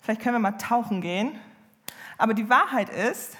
Vielleicht 0.00 0.22
können 0.22 0.34
wir 0.36 0.40
mal 0.40 0.58
tauchen 0.58 1.00
gehen. 1.00 1.38
Aber 2.18 2.34
die 2.34 2.48
Wahrheit 2.48 2.88
ist, 2.88 3.36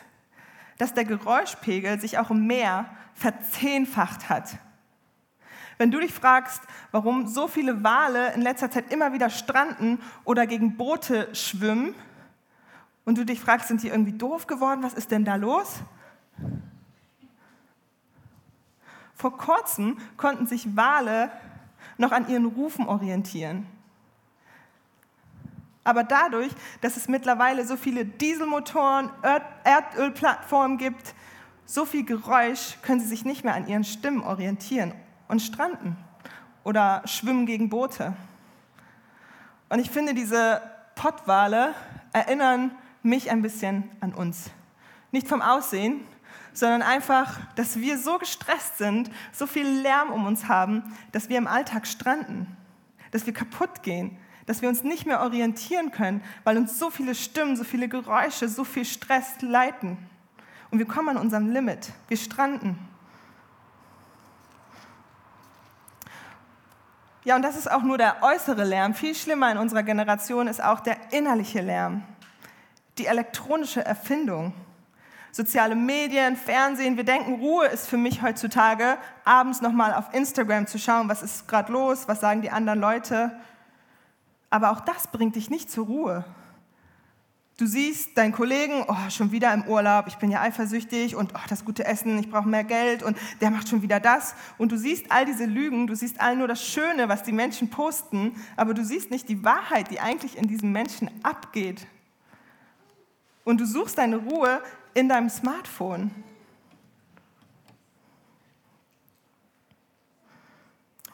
dass 0.78 0.94
der 0.94 1.04
Geräuschpegel 1.04 2.00
sich 2.00 2.18
auch 2.18 2.30
im 2.30 2.46
Meer 2.46 2.86
verzehnfacht 3.14 4.28
hat. 4.28 4.56
Wenn 5.78 5.90
du 5.90 6.00
dich 6.00 6.12
fragst, 6.12 6.62
warum 6.92 7.26
so 7.26 7.48
viele 7.48 7.82
Wale 7.82 8.32
in 8.34 8.42
letzter 8.42 8.70
Zeit 8.70 8.92
immer 8.92 9.12
wieder 9.12 9.30
stranden 9.30 10.00
oder 10.24 10.46
gegen 10.46 10.76
Boote 10.76 11.34
schwimmen, 11.34 11.94
und 13.04 13.18
du 13.18 13.24
dich 13.24 13.40
fragst, 13.40 13.68
sind 13.68 13.82
die 13.82 13.88
irgendwie 13.88 14.12
doof 14.12 14.46
geworden? 14.46 14.82
Was 14.82 14.94
ist 14.94 15.10
denn 15.10 15.24
da 15.24 15.36
los? 15.36 15.80
Vor 19.14 19.36
kurzem 19.36 19.98
konnten 20.16 20.46
sich 20.46 20.76
Wale 20.76 21.30
noch 21.98 22.12
an 22.12 22.28
ihren 22.28 22.46
Rufen 22.46 22.86
orientieren. 22.86 23.66
Aber 25.84 26.02
dadurch, 26.02 26.50
dass 26.80 26.96
es 26.96 27.08
mittlerweile 27.08 27.66
so 27.66 27.76
viele 27.76 28.06
Dieselmotoren, 28.06 29.10
Erdölplattformen 29.64 30.78
gibt, 30.78 31.14
so 31.66 31.84
viel 31.84 32.04
Geräusch, 32.04 32.78
können 32.82 33.00
sie 33.00 33.06
sich 33.06 33.24
nicht 33.24 33.44
mehr 33.44 33.54
an 33.54 33.68
ihren 33.68 33.84
Stimmen 33.84 34.22
orientieren 34.22 34.94
und 35.28 35.40
stranden 35.40 35.96
oder 36.64 37.02
schwimmen 37.06 37.46
gegen 37.46 37.68
Boote. 37.68 38.14
Und 39.68 39.78
ich 39.78 39.90
finde, 39.90 40.14
diese 40.14 40.62
Pottwale 40.94 41.74
erinnern 42.12 42.72
mich 43.02 43.30
ein 43.30 43.42
bisschen 43.42 43.90
an 44.00 44.14
uns. 44.14 44.50
Nicht 45.10 45.28
vom 45.28 45.42
Aussehen, 45.42 46.00
sondern 46.52 46.82
einfach, 46.82 47.40
dass 47.56 47.78
wir 47.80 47.98
so 47.98 48.18
gestresst 48.18 48.78
sind, 48.78 49.10
so 49.32 49.46
viel 49.46 49.66
Lärm 49.66 50.10
um 50.10 50.26
uns 50.26 50.48
haben, 50.48 50.82
dass 51.12 51.28
wir 51.28 51.38
im 51.38 51.46
Alltag 51.46 51.86
stranden, 51.86 52.56
dass 53.10 53.26
wir 53.26 53.32
kaputt 53.32 53.82
gehen, 53.82 54.16
dass 54.46 54.62
wir 54.62 54.68
uns 54.68 54.82
nicht 54.84 55.06
mehr 55.06 55.20
orientieren 55.20 55.90
können, 55.90 56.22
weil 56.44 56.56
uns 56.56 56.78
so 56.78 56.90
viele 56.90 57.14
Stimmen, 57.14 57.56
so 57.56 57.64
viele 57.64 57.88
Geräusche, 57.88 58.48
so 58.48 58.64
viel 58.64 58.84
Stress 58.84 59.40
leiten. 59.40 59.98
Und 60.70 60.78
wir 60.78 60.86
kommen 60.86 61.10
an 61.10 61.16
unserem 61.16 61.50
Limit. 61.50 61.92
Wir 62.08 62.16
stranden. 62.16 62.78
Ja, 67.24 67.36
und 67.36 67.42
das 67.42 67.56
ist 67.56 67.70
auch 67.70 67.82
nur 67.82 67.96
der 67.96 68.22
äußere 68.22 68.64
Lärm. 68.64 68.92
Viel 68.92 69.14
schlimmer 69.14 69.50
in 69.50 69.56
unserer 69.56 69.82
Generation 69.82 70.46
ist 70.46 70.62
auch 70.62 70.80
der 70.80 70.96
innerliche 71.10 71.62
Lärm. 71.62 72.02
Die 72.98 73.06
elektronische 73.06 73.82
Erfindung. 73.82 74.52
Soziale 75.32 75.74
Medien, 75.74 76.36
Fernsehen. 76.36 76.98
Wir 76.98 77.04
denken, 77.04 77.36
Ruhe 77.40 77.66
ist 77.66 77.88
für 77.88 77.96
mich 77.96 78.22
heutzutage, 78.22 78.98
abends 79.24 79.62
nochmal 79.62 79.94
auf 79.94 80.12
Instagram 80.12 80.66
zu 80.66 80.78
schauen, 80.78 81.08
was 81.08 81.22
ist 81.22 81.48
gerade 81.48 81.72
los, 81.72 82.06
was 82.06 82.20
sagen 82.20 82.42
die 82.42 82.50
anderen 82.50 82.78
Leute. 82.78 83.32
Aber 84.50 84.70
auch 84.70 84.80
das 84.80 85.06
bringt 85.08 85.34
dich 85.34 85.48
nicht 85.48 85.70
zur 85.70 85.86
Ruhe. 85.86 86.24
Du 87.56 87.66
siehst 87.66 88.18
deinen 88.18 88.32
Kollegen, 88.32 88.84
oh, 88.88 89.10
schon 89.10 89.30
wieder 89.30 89.54
im 89.54 89.64
Urlaub, 89.68 90.08
ich 90.08 90.16
bin 90.16 90.28
ja 90.28 90.40
eifersüchtig 90.40 91.14
und 91.14 91.34
oh, 91.36 91.40
das 91.48 91.64
gute 91.64 91.84
Essen, 91.84 92.18
ich 92.18 92.28
brauche 92.28 92.48
mehr 92.48 92.64
Geld 92.64 93.04
und 93.04 93.16
der 93.40 93.50
macht 93.50 93.68
schon 93.68 93.80
wieder 93.80 94.00
das. 94.00 94.34
Und 94.58 94.72
du 94.72 94.76
siehst 94.76 95.12
all 95.12 95.24
diese 95.24 95.44
Lügen, 95.44 95.86
du 95.86 95.94
siehst 95.94 96.20
all 96.20 96.34
nur 96.34 96.48
das 96.48 96.66
Schöne, 96.66 97.08
was 97.08 97.22
die 97.22 97.30
Menschen 97.30 97.70
posten, 97.70 98.34
aber 98.56 98.74
du 98.74 98.84
siehst 98.84 99.12
nicht 99.12 99.28
die 99.28 99.44
Wahrheit, 99.44 99.92
die 99.92 100.00
eigentlich 100.00 100.36
in 100.36 100.48
diesem 100.48 100.72
Menschen 100.72 101.08
abgeht. 101.22 101.86
Und 103.44 103.60
du 103.60 103.66
suchst 103.66 103.98
deine 103.98 104.16
Ruhe 104.16 104.60
in 104.94 105.08
deinem 105.08 105.30
Smartphone. 105.30 106.10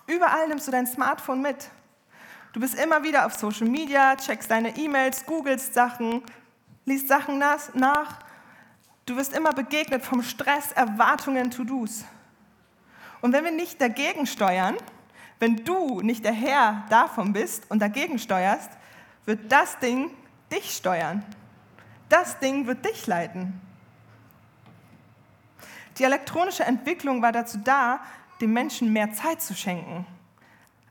Überall 0.06 0.49
nimmst 0.49 0.66
du 0.66 0.73
dein 0.73 0.87
Smartphone 0.87 1.42
mit. 1.42 1.70
Du 2.52 2.59
bist 2.59 2.75
immer 2.75 3.02
wieder 3.04 3.26
auf 3.26 3.35
Social 3.35 3.69
Media, 3.69 4.16
checkst 4.16 4.50
deine 4.50 4.76
E-Mails, 4.76 5.25
googelst 5.25 5.73
Sachen, 5.73 6.23
liest 6.85 7.07
Sachen 7.07 7.38
nach. 7.38 8.19
Du 9.07 9.16
wirst 9.16 9.35
immer 9.37 9.52
begegnet 9.52 10.04
vom 10.04 10.23
Stress, 10.23 10.73
Erwartungen, 10.73 11.50
To-Dos. 11.50 12.04
Und 13.21 13.33
wenn 13.33 13.45
wir 13.45 13.52
nicht 13.52 13.80
dagegen 13.80 14.26
steuern, 14.26 14.76
wenn 15.38 15.64
du 15.64 16.00
nicht 16.00 16.25
der 16.25 16.33
Herr 16.33 16.85
davon 16.90 17.33
bist 17.33 17.71
und 17.71 17.80
dagegen 17.80 18.19
steuerst, 18.19 18.71
wird 19.26 19.50
das 19.50 19.78
Ding 19.78 20.11
dich 20.50 20.75
steuern. 20.75 21.25
Das 22.09 22.38
Ding 22.40 22.66
wird 22.66 22.85
dich 22.85 23.07
leiten. 23.07 23.61
Die 25.99 26.04
elektronische 26.04 26.64
Entwicklung 26.64 27.23
war 27.23 27.30
dazu 27.30 27.59
da, 27.59 28.00
dem 28.40 28.52
Menschen 28.52 28.92
mehr 28.92 29.12
Zeit 29.12 29.40
zu 29.40 29.54
schenken. 29.54 30.07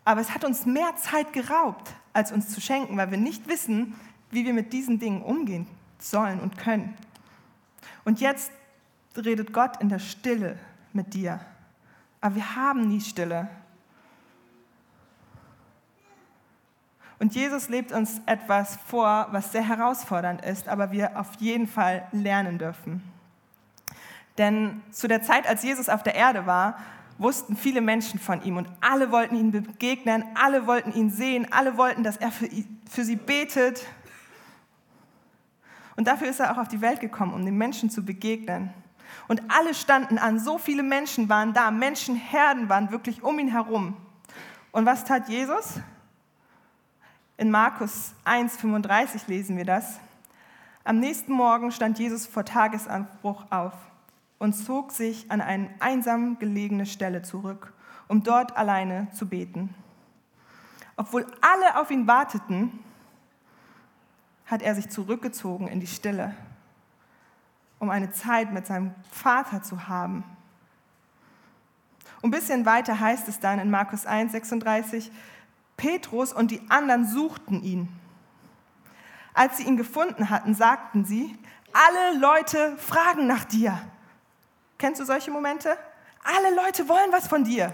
Aber 0.10 0.22
es 0.22 0.34
hat 0.34 0.44
uns 0.44 0.66
mehr 0.66 0.96
Zeit 0.96 1.34
geraubt, 1.34 1.94
als 2.14 2.32
uns 2.32 2.50
zu 2.50 2.60
schenken, 2.60 2.98
weil 2.98 3.12
wir 3.12 3.20
nicht 3.20 3.48
wissen, 3.48 3.94
wie 4.32 4.44
wir 4.44 4.56
mit 4.56 4.74
diesen 4.74 4.98
Dingen 4.98 5.22
umgehen 5.22 5.68
sollen 6.00 6.40
und 6.40 6.58
können. 6.58 6.98
Und 8.06 8.20
jetzt 8.20 8.52
redet 9.16 9.54
Gott 9.54 9.80
in 9.80 9.88
der 9.88 10.00
Stille 10.00 10.58
mit 10.94 11.14
dir. 11.14 11.40
Aber 12.22 12.34
wir 12.34 12.56
haben 12.56 12.88
nie 12.88 13.02
Stille. 13.02 13.50
Und 17.20 17.36
Jesus 17.36 17.70
lebt 17.70 17.92
uns 17.92 18.20
etwas 18.26 18.78
vor, 18.88 19.28
was 19.30 19.52
sehr 19.52 19.62
herausfordernd 19.62 20.44
ist, 20.44 20.70
aber 20.70 20.92
wir 20.92 21.20
auf 21.20 21.36
jeden 21.38 21.68
Fall 21.68 22.08
lernen 22.14 22.58
dürfen. 22.58 23.04
Denn 24.40 24.82
zu 24.90 25.08
der 25.08 25.22
Zeit, 25.22 25.48
als 25.48 25.62
Jesus 25.62 25.88
auf 25.88 26.02
der 26.02 26.16
Erde 26.16 26.48
war, 26.48 26.80
wussten 27.20 27.56
viele 27.56 27.82
Menschen 27.82 28.20
von 28.20 28.42
ihm 28.44 28.58
und 28.58 28.68
alle 28.82 29.12
wollten 29.12 29.36
ihn 29.36 29.52
begegnen, 29.52 30.24
alle 30.36 30.66
wollten 30.66 30.94
ihn 30.94 31.12
sehen, 31.12 31.52
alle 31.52 31.78
wollten, 31.78 32.02
dass 32.04 32.18
er 32.18 32.32
für, 32.32 32.50
für 32.90 33.04
sie 33.04 33.18
betet. 33.18 33.86
Und 35.98 36.08
dafür 36.08 36.30
ist 36.30 36.40
er 36.40 36.54
auch 36.54 36.58
auf 36.58 36.70
die 36.70 36.82
Welt 36.82 37.02
gekommen, 37.02 37.34
um 37.34 37.46
den 37.46 37.58
Menschen 37.58 37.90
zu 37.90 38.04
begegnen. 38.04 38.74
Und 39.28 39.42
alle 39.50 39.74
standen 39.74 40.18
an, 40.18 40.40
so 40.40 40.58
viele 40.58 40.82
Menschen 40.82 41.28
waren 41.28 41.54
da, 41.54 41.72
Menschenherden 41.72 42.70
waren 42.70 42.90
wirklich 42.90 43.22
um 43.22 43.38
ihn 43.38 43.50
herum. 43.50 43.98
Und 44.72 44.86
was 44.86 45.04
tat 45.04 45.28
Jesus? 45.28 45.80
In 47.38 47.52
Markus 47.52 48.14
1,35 48.26 49.24
lesen 49.28 49.58
wir 49.58 49.66
das. 49.66 50.00
Am 50.86 51.00
nächsten 51.00 51.34
Morgen 51.34 51.72
stand 51.72 52.00
Jesus 52.00 52.26
vor 52.26 52.46
Tagesanbruch 52.46 53.46
auf 53.50 53.74
und 54.40 54.54
zog 54.54 54.92
sich 54.92 55.30
an 55.30 55.42
eine 55.42 55.70
einsam 55.80 56.40
gelegene 56.40 56.86
Stelle 56.86 57.22
zurück, 57.22 57.74
um 58.08 58.24
dort 58.24 58.58
alleine 58.58 59.08
zu 59.12 59.28
beten. 59.28 59.76
Obwohl 60.96 61.26
alle 61.42 61.80
auf 61.80 61.92
ihn 61.92 62.08
warteten, 62.08 62.80
hat 64.46 64.62
er 64.62 64.74
sich 64.74 64.90
zurückgezogen 64.90 65.68
in 65.68 65.80
die 65.80 65.88
Stille, 65.88 66.34
um 67.78 67.90
eine 67.90 68.12
Zeit 68.12 68.52
mit 68.52 68.66
seinem 68.66 68.96
Vater 69.12 69.62
zu 69.62 69.88
haben. 69.88 70.24
Ein 72.24 72.32
bisschen 72.32 72.66
weiter 72.66 73.00
heißt 73.00 73.28
es 73.28 73.40
dann 73.40 73.60
in 73.60 73.70
Markus 73.70 74.06
1, 74.06 74.32
36, 74.32 75.12
Petrus 75.78 76.34
und 76.34 76.52
die 76.52 76.62
anderen 76.70 77.06
suchten 77.06 77.64
ihn. 77.64 77.88
Als 79.34 79.58
sie 79.58 79.64
ihn 79.64 79.78
gefunden 79.78 80.30
hatten, 80.30 80.54
sagten 80.54 81.06
sie, 81.06 81.38
alle 81.72 82.20
Leute 82.20 82.76
fragen 82.78 83.28
nach 83.28 83.46
dir. 83.46 83.80
Kennst 84.80 85.00
du 85.00 85.06
solche 85.06 85.30
Momente? 85.30 85.78
Alle 86.24 86.56
Leute 86.56 86.88
wollen 86.88 87.12
was 87.12 87.28
von 87.28 87.44
dir. 87.44 87.74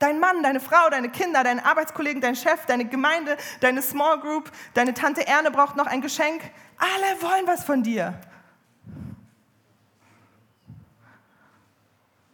Dein 0.00 0.18
Mann, 0.18 0.42
deine 0.42 0.58
Frau, 0.58 0.90
deine 0.90 1.08
Kinder, 1.08 1.44
deine 1.44 1.64
Arbeitskollegen, 1.64 2.20
dein 2.20 2.34
Chef, 2.34 2.66
deine 2.66 2.84
Gemeinde, 2.84 3.36
deine 3.60 3.80
Small 3.80 4.18
Group, 4.18 4.50
deine 4.74 4.92
Tante 4.92 5.24
Erne 5.26 5.52
braucht 5.52 5.76
noch 5.76 5.86
ein 5.86 6.00
Geschenk. 6.00 6.42
Alle 6.76 7.22
wollen 7.22 7.46
was 7.46 7.62
von 7.62 7.84
dir. 7.84 8.20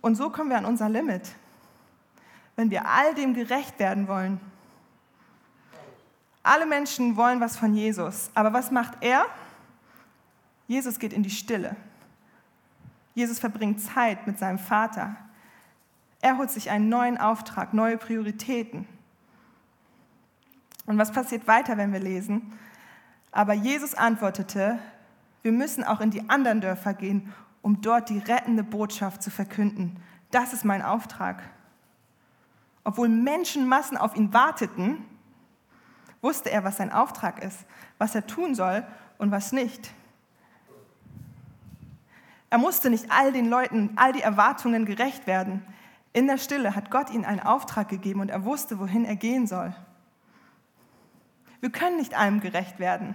Und 0.00 0.15
so 0.15 0.31
kommen 0.31 0.49
wir 0.49 0.57
an 0.57 0.65
unser 0.65 0.88
Limit, 0.88 1.29
wenn 2.57 2.71
wir 2.71 2.87
all 2.87 3.15
dem 3.15 3.35
gerecht 3.35 3.79
werden 3.79 4.09
wollen. 4.09 4.41
Alle 6.43 6.65
Menschen 6.65 7.19
wollen 7.19 7.43
was 7.43 7.59
von 7.59 7.75
Jesus, 7.75 8.31
aber 8.35 8.55
was 8.55 8.71
macht 8.71 8.95
er? 9.03 9.27
Jesus 10.67 10.99
geht 10.99 11.12
in 11.12 11.23
die 11.23 11.31
Stille. 11.31 11.77
Jesus 13.19 13.41
verbringt 13.41 13.81
Zeit 13.81 14.29
mit 14.29 14.39
seinem 14.39 14.61
Vater. 14.61 15.17
Er 16.21 16.39
holt 16.39 16.53
sich 16.53 16.71
einen 16.71 16.89
neuen 16.89 17.19
Auftrag, 17.19 17.75
neue 17.75 17.99
Prioritäten. 17.99 18.87
Und 20.87 20.99
was 20.99 21.11
passiert 21.11 21.49
weiter, 21.49 21.77
wenn 21.77 21.93
wir 21.93 21.99
lesen? 21.99 22.53
Aber 23.33 23.55
Jesus 23.55 23.97
antwortete, 23.97 24.79
wir 25.43 25.51
müssen 25.51 25.83
auch 25.83 26.01
in 26.01 26.13
die 26.13 26.31
anderen 26.31 26.61
Dörfer 26.61 26.95
gehen, 26.95 27.35
um 27.61 27.81
dort 27.81 28.09
die 28.09 28.19
rettende 28.21 28.63
Botschaft 28.63 29.21
zu 29.21 29.33
verkünden. 29.33 29.97
Das 30.31 30.53
ist 30.53 30.65
mein 30.65 30.83
Auftrag. 30.83 31.43
Obwohl 32.85 33.09
Menschenmassen 33.09 33.97
auf 33.97 34.15
ihn 34.15 34.33
warteten, 34.33 35.05
wusste 36.21 36.53
er, 36.53 36.63
was 36.63 36.77
sein 36.77 36.93
Auftrag 36.93 37.43
ist, 37.43 37.67
was 37.99 38.15
er 38.15 38.29
tun 38.29 38.55
soll 38.55 38.87
und 39.19 39.33
was 39.33 39.51
nicht. 39.51 39.93
Er 42.50 42.59
musste 42.59 42.90
nicht 42.90 43.11
all 43.11 43.33
den 43.33 43.49
Leuten, 43.49 43.90
all 43.97 44.12
die 44.12 44.23
Erwartungen 44.23 44.87
gerecht 44.87 45.26
werden. 45.26 45.62
In 46.12 46.26
der 46.26 46.38
Stille 46.38 46.75
hat 46.75 46.90
Gott 46.90 47.11
ihm 47.11 47.25
einen 47.25 47.40
Auftrag 47.40 47.88
gegeben 47.88 48.21
und 48.21 48.31
er 48.31 48.45
wusste, 48.45 48.78
wohin 48.78 49.05
er 49.05 49.17
gehen 49.17 49.47
soll. 49.47 49.75
Wir 51.61 51.71
können 51.71 51.97
nicht 51.97 52.17
allem 52.17 52.40
gerecht 52.40 52.78
werden. 52.78 53.14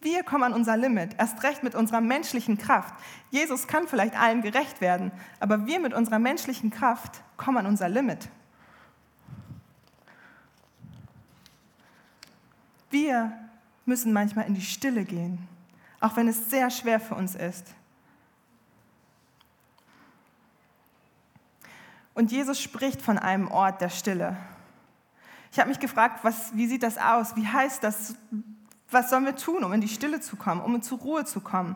Wir 0.00 0.22
kommen 0.22 0.44
an 0.44 0.52
unser 0.52 0.76
Limit, 0.76 1.16
erst 1.18 1.42
recht 1.42 1.62
mit 1.62 1.74
unserer 1.74 2.02
menschlichen 2.02 2.58
Kraft. 2.58 2.94
Jesus 3.30 3.66
kann 3.66 3.88
vielleicht 3.88 4.20
allem 4.20 4.42
gerecht 4.42 4.82
werden, 4.82 5.10
aber 5.40 5.66
wir 5.66 5.80
mit 5.80 5.94
unserer 5.94 6.18
menschlichen 6.18 6.70
Kraft 6.70 7.22
kommen 7.38 7.56
an 7.56 7.66
unser 7.66 7.88
Limit. 7.88 8.28
Wir 12.90 13.32
müssen 13.86 14.12
manchmal 14.12 14.46
in 14.46 14.54
die 14.54 14.60
Stille 14.60 15.04
gehen, 15.04 15.48
auch 16.04 16.16
wenn 16.16 16.28
es 16.28 16.50
sehr 16.50 16.68
schwer 16.68 17.00
für 17.00 17.14
uns 17.14 17.34
ist. 17.34 17.66
Und 22.12 22.30
Jesus 22.30 22.60
spricht 22.60 23.00
von 23.00 23.18
einem 23.18 23.48
Ort 23.50 23.80
der 23.80 23.88
Stille. 23.88 24.36
Ich 25.50 25.58
habe 25.58 25.70
mich 25.70 25.80
gefragt, 25.80 26.22
was, 26.22 26.54
wie 26.54 26.66
sieht 26.66 26.82
das 26.82 26.98
aus? 26.98 27.36
Wie 27.36 27.48
heißt 27.48 27.82
das? 27.82 28.16
Was 28.90 29.08
sollen 29.08 29.24
wir 29.24 29.34
tun, 29.34 29.64
um 29.64 29.72
in 29.72 29.80
die 29.80 29.88
Stille 29.88 30.20
zu 30.20 30.36
kommen, 30.36 30.60
um 30.60 30.82
zur 30.82 30.98
Ruhe 30.98 31.24
zu 31.24 31.40
kommen? 31.40 31.74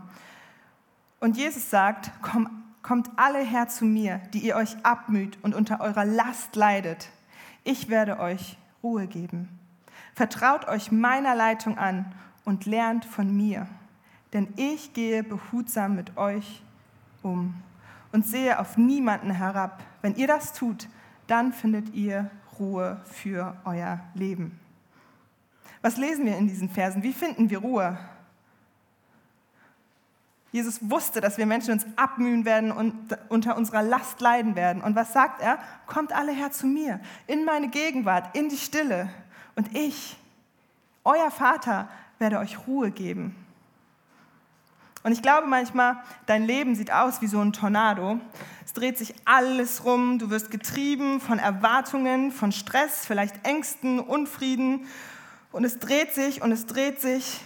Und 1.21 1.39
Jesus 1.39 1.71
sagt, 1.71 2.11
Komm, 2.21 2.65
kommt 2.83 3.09
alle 3.17 3.41
her 3.41 3.69
zu 3.69 3.87
mir, 3.87 4.19
die 4.35 4.41
ihr 4.41 4.57
euch 4.57 4.77
abmüht 4.85 5.39
und 5.43 5.55
unter 5.55 5.81
eurer 5.81 6.05
Last 6.05 6.55
leidet. 6.55 7.09
Ich 7.65 7.89
werde 7.89 8.21
euch 8.21 8.59
Ruhe 8.83 9.07
geben. 9.07 9.49
Vertraut 10.15 10.69
euch 10.69 10.93
meiner 10.93 11.35
Leitung 11.35 11.79
an 11.79 12.15
und 12.45 12.67
lernt 12.67 13.07
von 13.07 13.35
mir, 13.35 13.67
denn 14.33 14.53
ich 14.57 14.93
gehe 14.93 15.23
behutsam 15.23 15.97
mit 15.97 16.17
euch 16.17 16.63
um 17.23 17.55
und 18.13 18.27
sehe 18.27 18.59
auf 18.59 18.77
niemanden 18.77 19.31
herab. 19.31 19.83
Wenn 20.03 20.15
ihr 20.17 20.27
das 20.27 20.53
tut, 20.53 20.89
dann 21.27 21.53
findet 21.53 21.95
ihr 21.95 22.31
Ruhe 22.59 23.01
für 23.05 23.57
euer 23.65 24.01
Leben. 24.15 24.59
Was 25.83 25.97
lesen 25.97 26.27
wir 26.27 26.37
in 26.37 26.49
diesen 26.49 26.69
Versen? 26.69 27.03
Wie 27.03 27.13
finden 27.13 27.51
wir 27.51 27.59
Ruhe? 27.59 27.99
Jesus 30.51 30.79
wusste, 30.91 31.21
dass 31.21 31.37
wir 31.37 31.47
Menschen 31.47 31.73
uns 31.73 31.87
abmühen 31.97 32.45
werden 32.45 32.73
und 32.73 33.17
unter 33.29 33.57
unserer 33.57 33.83
Last 33.83 34.21
leiden 34.21 34.57
werden. 34.57 34.83
Und 34.83 34.97
was 34.97 35.13
sagt 35.13 35.43
er? 35.43 35.59
Kommt 35.87 36.13
alle 36.13 36.33
her 36.33 36.51
zu 36.51 36.67
mir, 36.67 37.01
in 37.27 37.45
meine 37.45 37.69
Gegenwart, 37.69 38.35
in 38.35 38.49
die 38.49 38.57
Stille. 38.57 39.11
Und 39.57 39.77
ich, 39.77 40.17
euer 41.05 41.31
Vater, 41.31 41.89
werde 42.19 42.39
euch 42.39 42.67
Ruhe 42.67 42.91
geben. 42.91 43.37
Und 45.03 45.13
ich 45.13 45.23
glaube 45.23 45.47
manchmal, 45.47 45.99
dein 46.27 46.45
Leben 46.45 46.75
sieht 46.75 46.93
aus 46.93 47.21
wie 47.21 47.29
so 47.29 47.41
ein 47.41 47.53
Tornado. 47.53 48.21
Es 48.65 48.73
dreht 48.73 48.99
sich 48.99 49.15
alles 49.25 49.85
rum, 49.85 50.19
du 50.19 50.31
wirst 50.31 50.51
getrieben 50.51 51.21
von 51.21 51.39
Erwartungen, 51.39 52.33
von 52.33 52.53
Stress, 52.53 53.07
vielleicht 53.07 53.47
Ängsten, 53.47 54.01
Unfrieden. 54.01 54.87
Und 55.53 55.65
es 55.65 55.79
dreht 55.79 56.15
sich 56.15 56.43
und 56.43 56.53
es 56.53 56.67
dreht 56.67 57.01
sich. 57.01 57.41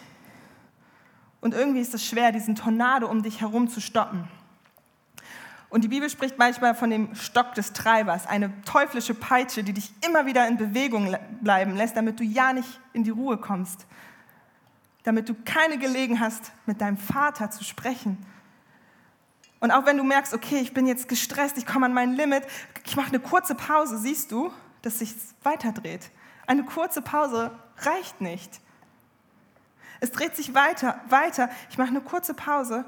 Und 1.40 1.54
irgendwie 1.54 1.80
ist 1.80 1.92
es 1.94 2.04
schwer, 2.04 2.32
diesen 2.32 2.54
Tornado 2.54 3.06
um 3.08 3.22
dich 3.22 3.40
herum 3.40 3.68
zu 3.68 3.80
stoppen. 3.80 4.26
Und 5.68 5.84
die 5.84 5.88
Bibel 5.88 6.10
spricht 6.10 6.38
manchmal 6.38 6.74
von 6.74 6.90
dem 6.90 7.14
Stock 7.14 7.54
des 7.54 7.72
Treibers, 7.72 8.26
eine 8.26 8.52
teuflische 8.64 9.14
Peitsche, 9.14 9.64
die 9.64 9.72
dich 9.72 9.92
immer 10.06 10.26
wieder 10.26 10.46
in 10.46 10.56
Bewegung 10.56 11.16
bleiben 11.40 11.76
lässt, 11.76 11.96
damit 11.96 12.20
du 12.20 12.24
ja 12.24 12.52
nicht 12.52 12.80
in 12.92 13.04
die 13.04 13.10
Ruhe 13.10 13.38
kommst 13.38 13.86
damit 15.02 15.28
du 15.28 15.34
keine 15.44 15.78
Gelegenheit 15.78 16.32
hast, 16.32 16.52
mit 16.66 16.80
deinem 16.80 16.96
Vater 16.96 17.50
zu 17.50 17.64
sprechen. 17.64 18.24
Und 19.60 19.70
auch 19.70 19.86
wenn 19.86 19.96
du 19.96 20.04
merkst, 20.04 20.34
okay, 20.34 20.58
ich 20.58 20.74
bin 20.74 20.86
jetzt 20.86 21.08
gestresst, 21.08 21.56
ich 21.56 21.66
komme 21.66 21.86
an 21.86 21.94
mein 21.94 22.14
Limit, 22.14 22.44
ich 22.84 22.96
mache 22.96 23.08
eine 23.08 23.20
kurze 23.20 23.54
Pause, 23.54 23.98
siehst 23.98 24.32
du, 24.32 24.52
dass 24.82 24.98
sich 24.98 25.14
weiterdreht. 25.42 26.10
Eine 26.46 26.64
kurze 26.64 27.02
Pause 27.02 27.56
reicht 27.78 28.20
nicht. 28.20 28.60
Es 30.00 30.10
dreht 30.10 30.34
sich 30.34 30.54
weiter, 30.54 31.00
weiter. 31.08 31.48
Ich 31.70 31.78
mache 31.78 31.88
eine 31.88 32.00
kurze 32.00 32.34
Pause. 32.34 32.84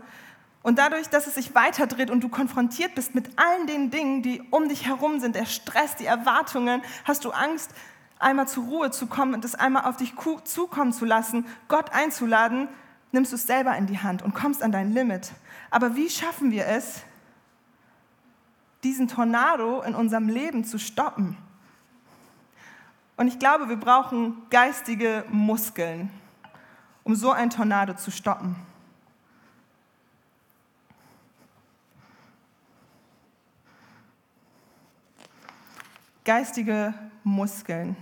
Und 0.65 0.79
dadurch, 0.79 1.09
dass 1.09 1.27
es 1.27 1.35
sich 1.35 1.55
weiterdreht 1.55 2.11
und 2.11 2.25
du 2.25 2.29
konfrontiert 2.29 2.95
bist 2.95 3.15
mit 3.15 3.39
allen 3.39 3.67
den 3.67 3.91
Dingen, 3.91 4.23
die 4.23 4.43
um 4.51 4.69
dich 4.69 4.87
herum 4.87 5.21
sind, 5.21 5.37
der 5.37 5.47
Stress, 5.47 5.95
die 5.95 6.07
Erwartungen, 6.07 6.83
hast 7.05 7.25
du 7.25 7.31
Angst, 7.31 7.71
einmal 8.19 8.49
zur 8.49 8.65
Ruhe 8.65 8.91
zu 8.91 9.07
kommen 9.07 9.35
und 9.35 9.45
es 9.45 9.55
einmal 9.55 9.85
auf 9.85 9.97
dich 9.97 10.15
zukommen 10.45 10.93
zu 10.93 11.05
lassen, 11.05 11.47
Gott 11.69 11.93
einzuladen, 11.93 12.69
nimmst 13.13 13.33
du 13.33 13.37
es 13.37 13.47
selber 13.47 13.77
in 13.77 13.87
die 13.87 13.99
Hand 13.99 14.23
und 14.23 14.35
kommst 14.35 14.63
an 14.63 14.73
dein 14.73 14.93
Limit. 14.93 15.33
Aber 15.71 15.95
wie 15.97 16.11
schaffen 16.11 16.51
wir 16.51 16.67
es, 16.67 17.03
diesen 18.83 19.09
Tornado 19.09 19.83
in 19.83 19.95
unserem 19.95 20.29
Leben 20.29 20.65
zu 20.65 20.79
stoppen? 20.79 21.37
Und 23.17 23.29
ich 23.29 23.39
glaube, 23.39 23.69
wir 23.69 23.77
brauchen 23.77 24.43
geistige 24.51 25.25
Muskeln, 25.31 26.11
um 27.05 27.15
so 27.15 27.31
ein 27.31 27.51
Tornado 27.51 27.95
zu 27.95 28.11
stoppen. 28.11 28.57
Geistige 36.25 36.95
Muskeln. 37.25 37.97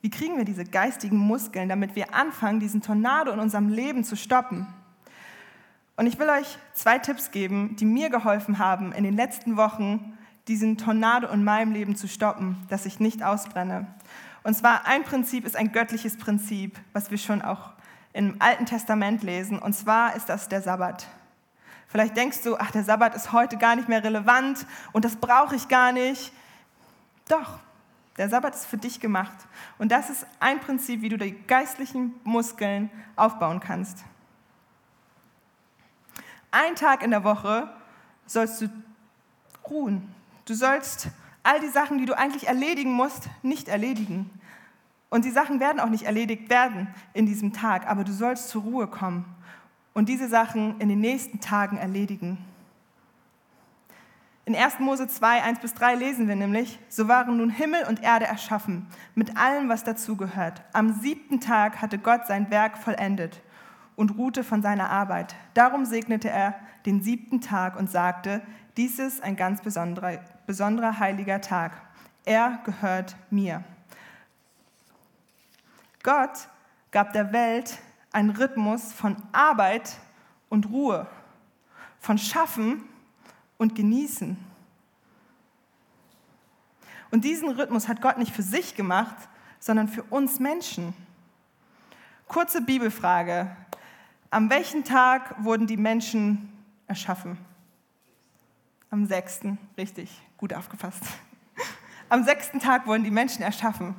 Wie 0.00 0.10
kriegen 0.10 0.36
wir 0.36 0.44
diese 0.44 0.64
geistigen 0.64 1.16
Muskeln, 1.16 1.68
damit 1.68 1.96
wir 1.96 2.14
anfangen, 2.14 2.60
diesen 2.60 2.82
Tornado 2.82 3.32
in 3.32 3.40
unserem 3.40 3.68
Leben 3.68 4.04
zu 4.04 4.16
stoppen? 4.16 4.66
Und 5.96 6.06
ich 6.06 6.18
will 6.18 6.28
euch 6.28 6.58
zwei 6.74 6.98
Tipps 6.98 7.32
geben, 7.32 7.74
die 7.76 7.84
mir 7.84 8.08
geholfen 8.08 8.58
haben, 8.58 8.92
in 8.92 9.02
den 9.02 9.16
letzten 9.16 9.56
Wochen 9.56 10.16
diesen 10.46 10.78
Tornado 10.78 11.28
in 11.28 11.42
meinem 11.42 11.72
Leben 11.72 11.96
zu 11.96 12.06
stoppen, 12.06 12.56
dass 12.68 12.86
ich 12.86 13.00
nicht 13.00 13.22
ausbrenne. 13.22 13.86
Und 14.44 14.54
zwar 14.54 14.86
ein 14.86 15.02
Prinzip 15.02 15.44
ist 15.44 15.56
ein 15.56 15.72
göttliches 15.72 16.16
Prinzip, 16.16 16.78
was 16.92 17.10
wir 17.10 17.18
schon 17.18 17.42
auch 17.42 17.72
im 18.12 18.36
Alten 18.38 18.64
Testament 18.64 19.22
lesen. 19.22 19.58
Und 19.58 19.74
zwar 19.74 20.14
ist 20.14 20.28
das 20.28 20.48
der 20.48 20.62
Sabbat. 20.62 21.08
Vielleicht 21.88 22.16
denkst 22.16 22.42
du, 22.42 22.56
ach, 22.56 22.70
der 22.70 22.84
Sabbat 22.84 23.14
ist 23.14 23.32
heute 23.32 23.56
gar 23.56 23.74
nicht 23.74 23.88
mehr 23.88 24.04
relevant 24.04 24.66
und 24.92 25.04
das 25.04 25.16
brauche 25.16 25.56
ich 25.56 25.68
gar 25.68 25.92
nicht. 25.92 26.32
Doch, 27.28 27.58
Der 28.18 28.28
Sabbat 28.28 28.54
ist 28.54 28.66
für 28.66 28.76
dich 28.76 29.00
gemacht. 29.00 29.36
Und 29.78 29.92
das 29.92 30.10
ist 30.10 30.26
ein 30.40 30.60
Prinzip, 30.60 31.00
wie 31.00 31.08
du 31.08 31.16
die 31.16 31.32
geistlichen 31.46 32.14
Muskeln 32.24 32.90
aufbauen 33.16 33.60
kannst. 33.60 34.04
Ein 36.50 36.74
Tag 36.74 37.02
in 37.02 37.10
der 37.10 37.24
Woche 37.24 37.70
sollst 38.26 38.60
du 38.60 38.68
ruhen. 39.68 40.12
Du 40.44 40.54
sollst 40.54 41.08
all 41.42 41.60
die 41.60 41.68
Sachen, 41.68 41.98
die 41.98 42.06
du 42.06 42.16
eigentlich 42.16 42.48
erledigen 42.48 42.92
musst, 42.92 43.28
nicht 43.42 43.68
erledigen. 43.68 44.30
Und 45.10 45.24
die 45.24 45.30
Sachen 45.30 45.60
werden 45.60 45.80
auch 45.80 45.88
nicht 45.88 46.04
erledigt 46.04 46.50
werden 46.50 46.88
in 47.14 47.26
diesem 47.26 47.52
Tag, 47.52 47.86
aber 47.86 48.04
du 48.04 48.12
sollst 48.12 48.48
zur 48.48 48.62
Ruhe 48.62 48.86
kommen 48.86 49.24
und 49.94 50.08
diese 50.08 50.28
Sachen 50.28 50.78
in 50.80 50.88
den 50.88 51.00
nächsten 51.00 51.40
Tagen 51.40 51.76
erledigen. 51.76 52.38
In 54.48 54.56
1. 54.56 54.78
Mose 54.78 55.06
2, 55.06 55.42
1 55.42 55.58
bis 55.58 55.74
3 55.74 55.94
lesen 55.96 56.26
wir 56.26 56.34
nämlich, 56.34 56.78
so 56.88 57.06
waren 57.06 57.36
nun 57.36 57.50
Himmel 57.50 57.84
und 57.86 58.02
Erde 58.02 58.24
erschaffen, 58.24 58.86
mit 59.14 59.36
allem, 59.36 59.68
was 59.68 59.84
dazugehört. 59.84 60.62
Am 60.72 60.90
siebten 60.90 61.38
Tag 61.38 61.82
hatte 61.82 61.98
Gott 61.98 62.26
sein 62.26 62.50
Werk 62.50 62.78
vollendet 62.78 63.42
und 63.94 64.16
ruhte 64.16 64.44
von 64.44 64.62
seiner 64.62 64.88
Arbeit. 64.88 65.34
Darum 65.52 65.84
segnete 65.84 66.30
er 66.30 66.54
den 66.86 67.02
siebten 67.02 67.42
Tag 67.42 67.78
und 67.78 67.90
sagte, 67.90 68.40
dies 68.78 68.98
ist 68.98 69.22
ein 69.22 69.36
ganz 69.36 69.60
besonderer, 69.60 70.18
besonderer 70.46 70.98
heiliger 70.98 71.42
Tag. 71.42 71.72
Er 72.24 72.60
gehört 72.64 73.16
mir. 73.28 73.62
Gott 76.02 76.48
gab 76.90 77.12
der 77.12 77.34
Welt 77.34 77.76
einen 78.12 78.30
Rhythmus 78.30 78.94
von 78.94 79.16
Arbeit 79.30 79.98
und 80.48 80.70
Ruhe, 80.70 81.06
von 82.00 82.16
Schaffen 82.16 82.82
und 83.58 83.74
genießen. 83.74 84.36
Und 87.10 87.24
diesen 87.24 87.50
Rhythmus 87.50 87.88
hat 87.88 88.00
Gott 88.00 88.18
nicht 88.18 88.34
für 88.34 88.42
sich 88.42 88.74
gemacht, 88.74 89.16
sondern 89.58 89.88
für 89.88 90.02
uns 90.04 90.40
Menschen. 90.40 90.94
Kurze 92.26 92.62
Bibelfrage. 92.62 93.54
Am 94.30 94.50
welchen 94.50 94.84
Tag 94.84 95.42
wurden 95.42 95.66
die 95.66 95.76
Menschen 95.76 96.52
erschaffen? 96.86 97.38
Am 98.90 99.06
sechsten, 99.06 99.58
richtig, 99.76 100.10
gut 100.36 100.54
aufgefasst. 100.54 101.02
Am 102.10 102.24
sechsten 102.24 102.58
Tag 102.60 102.86
wurden 102.86 103.04
die 103.04 103.10
Menschen 103.10 103.42
erschaffen. 103.42 103.94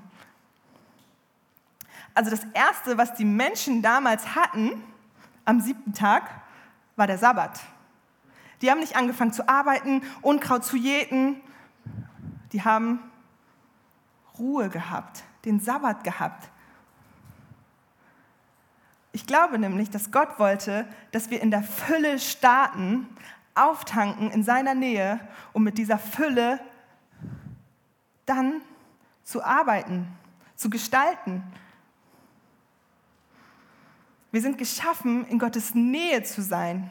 Also 2.14 2.32
das 2.32 2.44
Erste, 2.54 2.98
was 2.98 3.14
die 3.14 3.26
Menschen 3.26 3.82
damals 3.82 4.36
hatten, 4.36 4.84
am 5.46 5.62
siebten 5.62 5.94
Tag, 5.94 6.30
war 6.96 7.08
der 7.08 7.18
Sabbat. 7.18 7.60
Die 8.62 8.70
haben 8.70 8.80
nicht 8.80 8.96
angefangen 8.96 9.34
zu 9.34 9.48
arbeiten, 9.48 10.02
Unkraut 10.22 10.66
zu 10.66 10.76
jäten. 10.76 11.42
Die 12.52 12.64
haben 12.64 13.00
Ruhe 14.38 14.70
gehabt, 14.70 15.24
den 15.46 15.60
Sabbat 15.60 16.04
gehabt. 16.04 16.50
Ich 19.12 19.26
glaube 19.26 19.60
nämlich, 19.60 19.90
dass 19.90 20.12
Gott 20.12 20.40
wollte, 20.40 20.88
dass 21.12 21.30
wir 21.30 21.42
in 21.42 21.52
der 21.52 21.64
Fülle 21.64 22.20
starten, 22.20 23.08
auftanken 23.56 24.32
in 24.32 24.44
seiner 24.44 24.76
Nähe, 24.76 25.20
um 25.52 25.64
mit 25.64 25.78
dieser 25.78 25.98
Fülle 25.98 26.60
dann 28.26 28.62
zu 29.24 29.44
arbeiten, 29.44 30.08
zu 30.56 30.70
gestalten. 30.70 31.44
Wir 34.32 34.42
sind 34.42 34.58
geschaffen, 34.58 35.26
in 35.26 35.40
Gottes 35.40 35.74
Nähe 35.74 36.24
zu 36.24 36.42
sein 36.42 36.90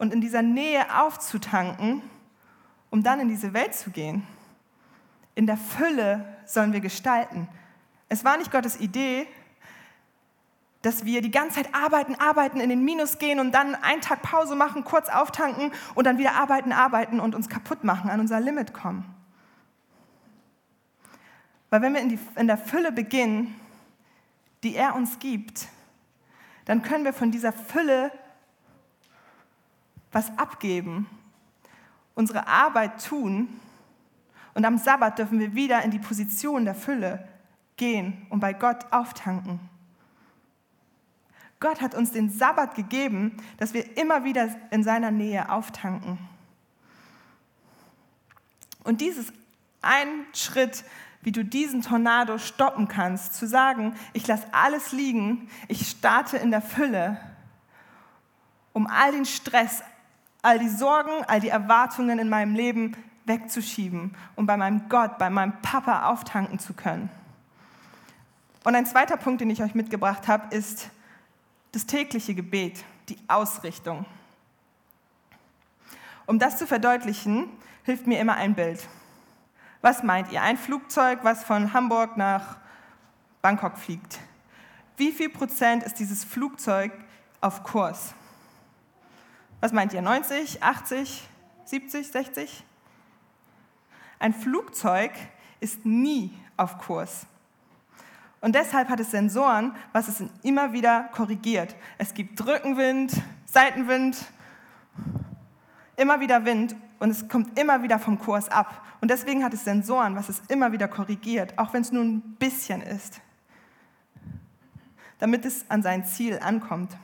und 0.00 0.14
in 0.14 0.22
dieser 0.22 0.40
Nähe 0.40 0.98
aufzutanken, 0.98 2.02
um 2.88 3.02
dann 3.02 3.20
in 3.20 3.28
diese 3.28 3.52
Welt 3.52 3.74
zu 3.74 3.90
gehen. 3.90 4.26
In 5.34 5.46
der 5.46 5.58
Fülle 5.58 6.24
sollen 6.46 6.72
wir 6.72 6.80
gestalten. 6.80 7.46
Es 8.08 8.24
war 8.24 8.38
nicht 8.38 8.50
Gottes 8.50 8.80
Idee, 8.80 9.28
dass 10.80 11.04
wir 11.04 11.20
die 11.20 11.30
ganze 11.30 11.56
Zeit 11.56 11.74
arbeiten, 11.74 12.14
arbeiten, 12.14 12.60
in 12.60 12.70
den 12.70 12.82
Minus 12.82 13.18
gehen 13.18 13.38
und 13.40 13.52
dann 13.52 13.74
einen 13.74 14.00
Tag 14.00 14.22
Pause 14.22 14.56
machen, 14.56 14.84
kurz 14.84 15.10
auftanken 15.10 15.70
und 15.94 16.06
dann 16.06 16.16
wieder 16.16 16.32
arbeiten, 16.32 16.72
arbeiten 16.72 17.20
und 17.20 17.34
uns 17.34 17.50
kaputt 17.50 17.84
machen, 17.84 18.08
an 18.08 18.20
unser 18.20 18.40
Limit 18.40 18.72
kommen. 18.72 19.04
Weil 21.68 21.82
wenn 21.82 21.92
wir 21.92 22.00
in, 22.00 22.08
die, 22.08 22.18
in 22.36 22.46
der 22.46 22.56
Fülle 22.56 22.90
beginnen, 22.90 23.54
die 24.62 24.74
er 24.74 24.94
uns 24.94 25.18
gibt, 25.18 25.68
dann 26.64 26.80
können 26.80 27.04
wir 27.04 27.12
von 27.12 27.30
dieser 27.30 27.52
Fülle 27.52 28.10
was 30.12 30.36
abgeben, 30.38 31.06
unsere 32.14 32.46
Arbeit 32.46 33.04
tun 33.04 33.48
und 34.54 34.64
am 34.64 34.78
Sabbat 34.78 35.18
dürfen 35.18 35.38
wir 35.38 35.54
wieder 35.54 35.82
in 35.82 35.90
die 35.90 35.98
Position 35.98 36.64
der 36.64 36.74
Fülle 36.74 37.26
gehen 37.76 38.26
und 38.30 38.40
bei 38.40 38.52
Gott 38.52 38.92
auftanken. 38.92 39.60
Gott 41.60 41.80
hat 41.80 41.94
uns 41.94 42.12
den 42.12 42.30
Sabbat 42.30 42.74
gegeben, 42.74 43.36
dass 43.58 43.74
wir 43.74 43.96
immer 43.98 44.24
wieder 44.24 44.48
in 44.70 44.82
seiner 44.82 45.10
Nähe 45.10 45.50
auftanken. 45.50 46.18
Und 48.82 49.02
dies 49.02 49.18
ist 49.18 49.32
ein 49.82 50.08
Schritt, 50.32 50.84
wie 51.22 51.32
du 51.32 51.44
diesen 51.44 51.82
Tornado 51.82 52.38
stoppen 52.38 52.88
kannst, 52.88 53.34
zu 53.34 53.46
sagen, 53.46 53.94
ich 54.14 54.26
lasse 54.26 54.46
alles 54.52 54.92
liegen, 54.92 55.50
ich 55.68 55.86
starte 55.88 56.38
in 56.38 56.50
der 56.50 56.62
Fülle, 56.62 57.20
um 58.72 58.86
all 58.86 59.12
den 59.12 59.26
Stress, 59.26 59.82
all 60.42 60.58
die 60.58 60.68
Sorgen, 60.68 61.24
all 61.26 61.40
die 61.40 61.48
Erwartungen 61.48 62.18
in 62.18 62.28
meinem 62.28 62.54
Leben 62.54 62.96
wegzuschieben 63.26 64.16
und 64.36 64.46
bei 64.46 64.56
meinem 64.56 64.88
Gott, 64.88 65.18
bei 65.18 65.30
meinem 65.30 65.60
Papa 65.62 66.06
auftanken 66.06 66.58
zu 66.58 66.74
können. 66.74 67.10
Und 68.64 68.74
ein 68.74 68.86
zweiter 68.86 69.16
Punkt, 69.16 69.40
den 69.40 69.50
ich 69.50 69.62
euch 69.62 69.74
mitgebracht 69.74 70.28
habe, 70.28 70.54
ist 70.54 70.90
das 71.72 71.86
tägliche 71.86 72.34
Gebet, 72.34 72.84
die 73.08 73.18
Ausrichtung. 73.28 74.04
Um 76.26 76.38
das 76.38 76.58
zu 76.58 76.66
verdeutlichen, 76.66 77.48
hilft 77.84 78.06
mir 78.06 78.20
immer 78.20 78.34
ein 78.34 78.54
Bild. 78.54 78.86
Was 79.80 80.02
meint 80.02 80.30
ihr? 80.30 80.42
Ein 80.42 80.58
Flugzeug, 80.58 81.20
was 81.22 81.42
von 81.42 81.72
Hamburg 81.72 82.16
nach 82.16 82.58
Bangkok 83.40 83.78
fliegt. 83.78 84.18
Wie 84.96 85.12
viel 85.12 85.30
Prozent 85.30 85.82
ist 85.82 85.98
dieses 85.98 86.24
Flugzeug 86.24 86.92
auf 87.40 87.62
Kurs? 87.62 88.14
Was 89.60 89.72
meint 89.72 89.92
ihr? 89.92 90.02
90, 90.02 90.62
80, 90.62 91.28
70, 91.64 92.08
60? 92.10 92.64
Ein 94.18 94.32
Flugzeug 94.32 95.12
ist 95.60 95.84
nie 95.84 96.32
auf 96.56 96.78
Kurs. 96.78 97.26
Und 98.40 98.54
deshalb 98.54 98.88
hat 98.88 99.00
es 99.00 99.10
Sensoren, 99.10 99.74
was 99.92 100.08
es 100.08 100.22
immer 100.42 100.72
wieder 100.72 101.10
korrigiert. 101.12 101.76
Es 101.98 102.14
gibt 102.14 102.44
Rückenwind, 102.44 103.12
Seitenwind, 103.44 104.16
immer 105.96 106.20
wieder 106.20 106.44
Wind 106.46 106.74
und 106.98 107.10
es 107.10 107.28
kommt 107.28 107.58
immer 107.58 107.82
wieder 107.82 107.98
vom 107.98 108.18
Kurs 108.18 108.48
ab. 108.48 108.82
Und 109.02 109.10
deswegen 109.10 109.44
hat 109.44 109.52
es 109.52 109.64
Sensoren, 109.64 110.16
was 110.16 110.30
es 110.30 110.40
immer 110.48 110.72
wieder 110.72 110.88
korrigiert, 110.88 111.58
auch 111.58 111.74
wenn 111.74 111.82
es 111.82 111.92
nur 111.92 112.02
ein 112.02 112.20
bisschen 112.38 112.80
ist, 112.80 113.20
damit 115.18 115.44
es 115.44 115.66
an 115.68 115.82
sein 115.82 116.06
Ziel 116.06 116.38
ankommt. 116.38 116.96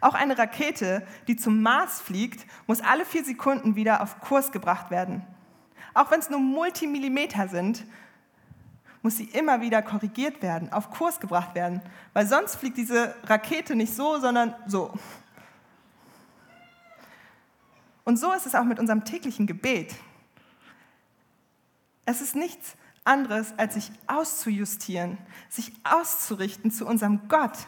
Auch 0.00 0.14
eine 0.14 0.36
Rakete, 0.38 1.06
die 1.26 1.36
zum 1.36 1.62
Mars 1.62 2.00
fliegt, 2.00 2.46
muss 2.66 2.80
alle 2.80 3.04
vier 3.04 3.24
Sekunden 3.24 3.76
wieder 3.76 4.02
auf 4.02 4.20
Kurs 4.20 4.52
gebracht 4.52 4.90
werden. 4.90 5.24
Auch 5.94 6.10
wenn 6.10 6.20
es 6.20 6.30
nur 6.30 6.40
Multimillimeter 6.40 7.48
sind, 7.48 7.84
muss 9.02 9.16
sie 9.18 9.24
immer 9.24 9.60
wieder 9.60 9.82
korrigiert 9.82 10.42
werden, 10.42 10.72
auf 10.72 10.90
Kurs 10.90 11.20
gebracht 11.20 11.54
werden, 11.54 11.82
weil 12.14 12.26
sonst 12.26 12.56
fliegt 12.56 12.78
diese 12.78 13.14
Rakete 13.24 13.76
nicht 13.76 13.94
so, 13.94 14.18
sondern 14.18 14.54
so. 14.66 14.92
Und 18.04 18.18
so 18.18 18.32
ist 18.32 18.46
es 18.46 18.54
auch 18.54 18.64
mit 18.64 18.78
unserem 18.78 19.04
täglichen 19.04 19.46
Gebet. 19.46 19.94
Es 22.06 22.20
ist 22.20 22.34
nichts 22.34 22.76
anderes, 23.04 23.54
als 23.58 23.74
sich 23.74 23.92
auszujustieren, 24.06 25.18
sich 25.48 25.72
auszurichten 25.84 26.70
zu 26.70 26.86
unserem 26.86 27.28
Gott. 27.28 27.66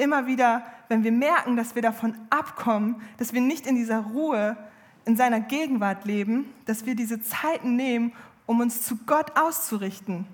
Immer 0.00 0.26
wieder, 0.26 0.64
wenn 0.88 1.04
wir 1.04 1.12
merken, 1.12 1.56
dass 1.56 1.74
wir 1.74 1.82
davon 1.82 2.16
abkommen, 2.30 3.02
dass 3.18 3.34
wir 3.34 3.42
nicht 3.42 3.66
in 3.66 3.74
dieser 3.74 3.98
Ruhe, 3.98 4.56
in 5.04 5.14
seiner 5.14 5.40
Gegenwart 5.40 6.06
leben, 6.06 6.46
dass 6.64 6.86
wir 6.86 6.94
diese 6.94 7.20
Zeiten 7.20 7.76
nehmen, 7.76 8.14
um 8.46 8.60
uns 8.60 8.80
zu 8.80 8.96
Gott 9.04 9.38
auszurichten. 9.38 10.26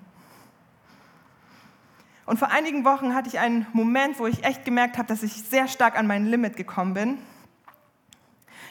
Und 2.25 2.39
vor 2.39 2.49
einigen 2.49 2.85
Wochen 2.85 3.13
hatte 3.13 3.27
ich 3.27 3.39
einen 3.39 3.67
Moment, 3.73 4.19
wo 4.19 4.27
ich 4.27 4.45
echt 4.45 4.63
gemerkt 4.63 4.97
habe, 4.97 5.09
dass 5.09 5.21
ich 5.21 5.33
sehr 5.33 5.67
stark 5.67 5.97
an 5.97 6.07
mein 6.07 6.25
Limit 6.25 6.55
gekommen 6.55 6.93
bin. 6.93 7.17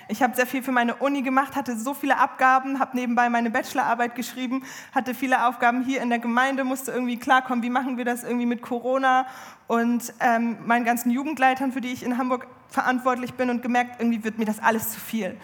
Ich 0.09 0.23
habe 0.23 0.37
sehr 0.37 0.47
viel 0.47 0.63
für 0.63 0.71
meine 0.71 0.95
Uni 0.97 1.23
gemacht, 1.23 1.57
hatte 1.57 1.77
so 1.77 1.93
viele 1.93 2.19
Abgaben, 2.19 2.79
habe 2.79 2.97
nebenbei 2.97 3.29
meine 3.29 3.51
Bachelorarbeit 3.51 4.15
geschrieben, 4.15 4.63
hatte 4.95 5.15
viele 5.15 5.47
Aufgaben 5.47 5.83
hier 5.83 6.01
in 6.01 6.11
der 6.11 6.21
Gemeinde, 6.21 6.63
musste 6.63 6.93
irgendwie 6.93 7.17
klarkommen, 7.17 7.65
wie 7.65 7.71
machen 7.71 7.97
wir 7.97 8.05
das 8.05 8.23
irgendwie 8.23 8.47
mit 8.47 8.63
Corona 8.63 9.27
und 9.67 10.15
ähm, 10.21 10.59
meinen 10.65 10.85
ganzen 10.85 11.11
Jugendleitern, 11.11 11.73
für 11.73 11.81
die 11.81 11.93
ich 11.93 12.05
in 12.05 12.19
Hamburg 12.19 12.47
verantwortlich 12.69 13.35
bin 13.35 13.51
und 13.51 13.63
gemerkt, 13.63 14.01
irgendwie 14.01 14.23
wird 14.23 14.39
mir 14.39 14.45
das 14.45 14.61
alles 14.61 14.93
zu 14.93 15.01
viel. 15.01 15.37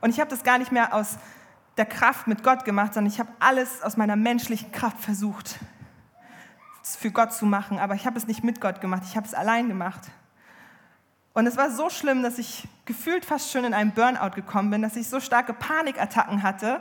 Und 0.00 0.10
ich 0.10 0.20
habe 0.20 0.30
das 0.30 0.42
gar 0.42 0.56
nicht 0.56 0.72
mehr 0.72 0.94
aus 0.94 1.18
der 1.76 1.86
Kraft 1.86 2.26
mit 2.26 2.42
Gott 2.42 2.64
gemacht, 2.64 2.94
sondern 2.94 3.12
ich 3.12 3.20
habe 3.20 3.30
alles 3.40 3.82
aus 3.82 3.96
meiner 3.98 4.16
menschlichen 4.16 4.72
Kraft 4.72 5.00
versucht, 5.00 5.58
für 6.82 7.10
Gott 7.10 7.34
zu 7.34 7.44
machen. 7.44 7.78
Aber 7.78 7.94
ich 7.94 8.06
habe 8.06 8.16
es 8.16 8.26
nicht 8.26 8.42
mit 8.42 8.60
Gott 8.60 8.80
gemacht, 8.80 9.02
ich 9.04 9.16
habe 9.16 9.26
es 9.26 9.34
allein 9.34 9.68
gemacht. 9.68 10.00
Und 11.38 11.46
es 11.46 11.56
war 11.56 11.70
so 11.70 11.88
schlimm, 11.88 12.24
dass 12.24 12.36
ich 12.38 12.66
gefühlt 12.84 13.24
fast 13.24 13.52
schon 13.52 13.64
in 13.64 13.72
einen 13.72 13.92
Burnout 13.92 14.34
gekommen 14.34 14.70
bin, 14.72 14.82
dass 14.82 14.96
ich 14.96 15.08
so 15.08 15.20
starke 15.20 15.52
Panikattacken 15.52 16.42
hatte, 16.42 16.80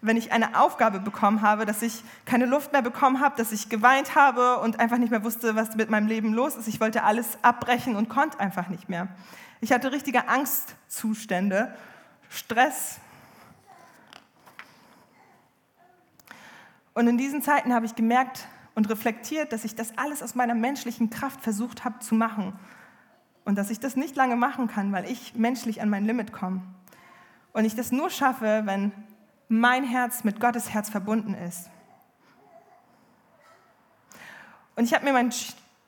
wenn 0.00 0.16
ich 0.16 0.32
eine 0.32 0.58
Aufgabe 0.58 0.98
bekommen 0.98 1.42
habe, 1.42 1.66
dass 1.66 1.82
ich 1.82 2.02
keine 2.24 2.46
Luft 2.46 2.72
mehr 2.72 2.80
bekommen 2.80 3.20
habe, 3.20 3.36
dass 3.36 3.52
ich 3.52 3.68
geweint 3.68 4.14
habe 4.14 4.60
und 4.60 4.80
einfach 4.80 4.96
nicht 4.96 5.10
mehr 5.10 5.24
wusste, 5.24 5.56
was 5.56 5.76
mit 5.76 5.90
meinem 5.90 6.06
Leben 6.06 6.32
los 6.32 6.56
ist. 6.56 6.68
Ich 6.68 6.80
wollte 6.80 7.02
alles 7.02 7.36
abbrechen 7.42 7.96
und 7.96 8.08
konnte 8.08 8.40
einfach 8.40 8.68
nicht 8.70 8.88
mehr. 8.88 9.08
Ich 9.60 9.72
hatte 9.72 9.92
richtige 9.92 10.26
Angstzustände, 10.26 11.76
Stress. 12.30 13.00
Und 16.94 17.08
in 17.08 17.18
diesen 17.18 17.42
Zeiten 17.42 17.74
habe 17.74 17.84
ich 17.84 17.94
gemerkt 17.94 18.46
und 18.74 18.88
reflektiert, 18.88 19.52
dass 19.52 19.66
ich 19.66 19.74
das 19.74 19.98
alles 19.98 20.22
aus 20.22 20.34
meiner 20.34 20.54
menschlichen 20.54 21.10
Kraft 21.10 21.42
versucht 21.42 21.84
habe 21.84 21.98
zu 21.98 22.14
machen 22.14 22.58
und 23.48 23.54
dass 23.54 23.70
ich 23.70 23.80
das 23.80 23.96
nicht 23.96 24.14
lange 24.14 24.36
machen 24.36 24.68
kann, 24.68 24.92
weil 24.92 25.10
ich 25.10 25.34
menschlich 25.34 25.80
an 25.80 25.88
mein 25.88 26.04
Limit 26.04 26.34
komme. 26.34 26.60
Und 27.54 27.64
ich 27.64 27.74
das 27.74 27.92
nur 27.92 28.10
schaffe, 28.10 28.60
wenn 28.66 28.92
mein 29.48 29.84
Herz 29.84 30.22
mit 30.22 30.38
Gottes 30.38 30.68
Herz 30.68 30.90
verbunden 30.90 31.32
ist. 31.32 31.70
Und 34.76 34.84
ich 34.84 34.92
habe 34.92 35.06
mir 35.06 35.14
meinen 35.14 35.32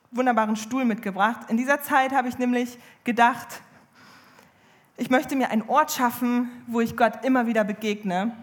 wunderbaren 0.09 0.55
Stuhl 0.55 0.85
mitgebracht. 0.85 1.51
In 1.51 1.57
dieser 1.57 1.83
Zeit 1.83 2.13
habe 2.13 2.29
ich 2.29 2.39
nämlich 2.39 2.79
gedacht, 3.03 3.61
ich 4.97 5.11
möchte 5.11 5.35
mir 5.35 5.51
einen 5.51 5.69
Ort 5.69 5.91
schaffen, 5.91 6.49
wo 6.65 6.81
ich 6.81 6.97
Gott 6.97 7.23
immer 7.23 7.45
wieder 7.45 7.63
begegne 7.63 8.35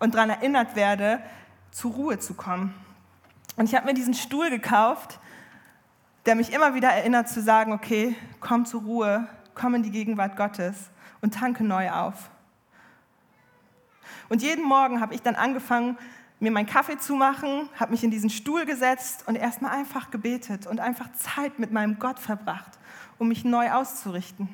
und 0.00 0.16
daran 0.16 0.30
erinnert 0.30 0.74
werde, 0.74 1.22
zur 1.70 1.92
Ruhe 1.92 2.18
zu 2.18 2.34
kommen. 2.34 2.74
Und 3.54 3.66
ich 3.66 3.76
habe 3.76 3.86
mir 3.86 3.94
diesen 3.94 4.14
Stuhl 4.14 4.50
gekauft, 4.50 5.20
der 6.26 6.34
mich 6.34 6.52
immer 6.52 6.74
wieder 6.74 6.88
erinnert 6.88 7.28
zu 7.28 7.40
sagen, 7.40 7.72
okay, 7.72 8.16
komm 8.40 8.66
zur 8.66 8.82
Ruhe, 8.82 9.28
komm 9.54 9.74
in 9.76 9.82
die 9.82 9.92
Gegenwart 9.92 10.36
Gottes 10.36 10.90
und 11.20 11.34
tanke 11.34 11.64
neu 11.64 11.90
auf. 11.90 12.30
Und 14.28 14.42
jeden 14.42 14.64
Morgen 14.64 15.00
habe 15.00 15.14
ich 15.14 15.22
dann 15.22 15.36
angefangen, 15.36 15.96
mir 16.40 16.50
meinen 16.50 16.66
Kaffee 16.66 16.98
zu 16.98 17.14
machen, 17.14 17.68
habe 17.78 17.92
mich 17.92 18.04
in 18.04 18.10
diesen 18.10 18.28
Stuhl 18.28 18.66
gesetzt 18.66 19.24
und 19.26 19.36
erstmal 19.36 19.70
einfach 19.70 20.10
gebetet 20.10 20.66
und 20.66 20.80
einfach 20.80 21.10
Zeit 21.12 21.58
mit 21.58 21.72
meinem 21.72 21.98
Gott 21.98 22.18
verbracht, 22.18 22.72
um 23.18 23.28
mich 23.28 23.44
neu 23.44 23.70
auszurichten. 23.70 24.48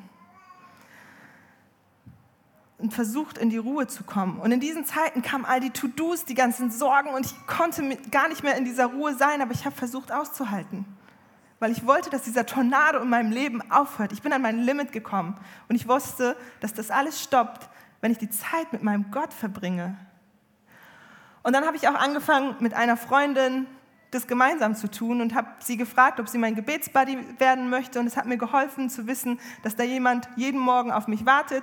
Und 2.78 2.92
versucht, 2.92 3.38
in 3.38 3.48
die 3.48 3.58
Ruhe 3.58 3.86
zu 3.86 4.04
kommen. 4.04 4.38
Und 4.40 4.52
in 4.52 4.60
diesen 4.60 4.84
Zeiten 4.84 5.22
kamen 5.22 5.44
all 5.44 5.60
die 5.60 5.70
To-Dos, 5.70 6.24
die 6.24 6.34
ganzen 6.34 6.70
Sorgen 6.70 7.10
und 7.10 7.26
ich 7.26 7.46
konnte 7.46 7.96
gar 8.10 8.28
nicht 8.28 8.42
mehr 8.42 8.56
in 8.56 8.64
dieser 8.64 8.86
Ruhe 8.86 9.14
sein, 9.14 9.40
aber 9.40 9.52
ich 9.52 9.64
habe 9.64 9.74
versucht 9.74 10.12
auszuhalten. 10.12 10.84
Weil 11.62 11.70
ich 11.70 11.86
wollte, 11.86 12.10
dass 12.10 12.22
dieser 12.22 12.44
Tornado 12.44 12.98
in 12.98 13.08
meinem 13.08 13.30
Leben 13.30 13.70
aufhört. 13.70 14.10
Ich 14.10 14.20
bin 14.20 14.32
an 14.32 14.42
mein 14.42 14.58
Limit 14.58 14.90
gekommen 14.90 15.38
und 15.68 15.76
ich 15.76 15.86
wusste, 15.86 16.36
dass 16.58 16.74
das 16.74 16.90
alles 16.90 17.22
stoppt, 17.22 17.68
wenn 18.00 18.10
ich 18.10 18.18
die 18.18 18.30
Zeit 18.30 18.72
mit 18.72 18.82
meinem 18.82 19.12
Gott 19.12 19.32
verbringe. 19.32 19.96
Und 21.44 21.52
dann 21.52 21.64
habe 21.64 21.76
ich 21.76 21.86
auch 21.86 21.94
angefangen, 21.94 22.56
mit 22.58 22.74
einer 22.74 22.96
Freundin 22.96 23.68
das 24.10 24.26
gemeinsam 24.26 24.74
zu 24.74 24.90
tun 24.90 25.20
und 25.20 25.36
habe 25.36 25.50
sie 25.60 25.76
gefragt, 25.76 26.18
ob 26.18 26.28
sie 26.28 26.36
mein 26.36 26.56
Gebetsbuddy 26.56 27.38
werden 27.38 27.70
möchte. 27.70 28.00
Und 28.00 28.08
es 28.08 28.16
hat 28.16 28.26
mir 28.26 28.38
geholfen 28.38 28.90
zu 28.90 29.06
wissen, 29.06 29.38
dass 29.62 29.76
da 29.76 29.84
jemand 29.84 30.28
jeden 30.34 30.58
Morgen 30.58 30.90
auf 30.90 31.06
mich 31.06 31.26
wartet, 31.26 31.62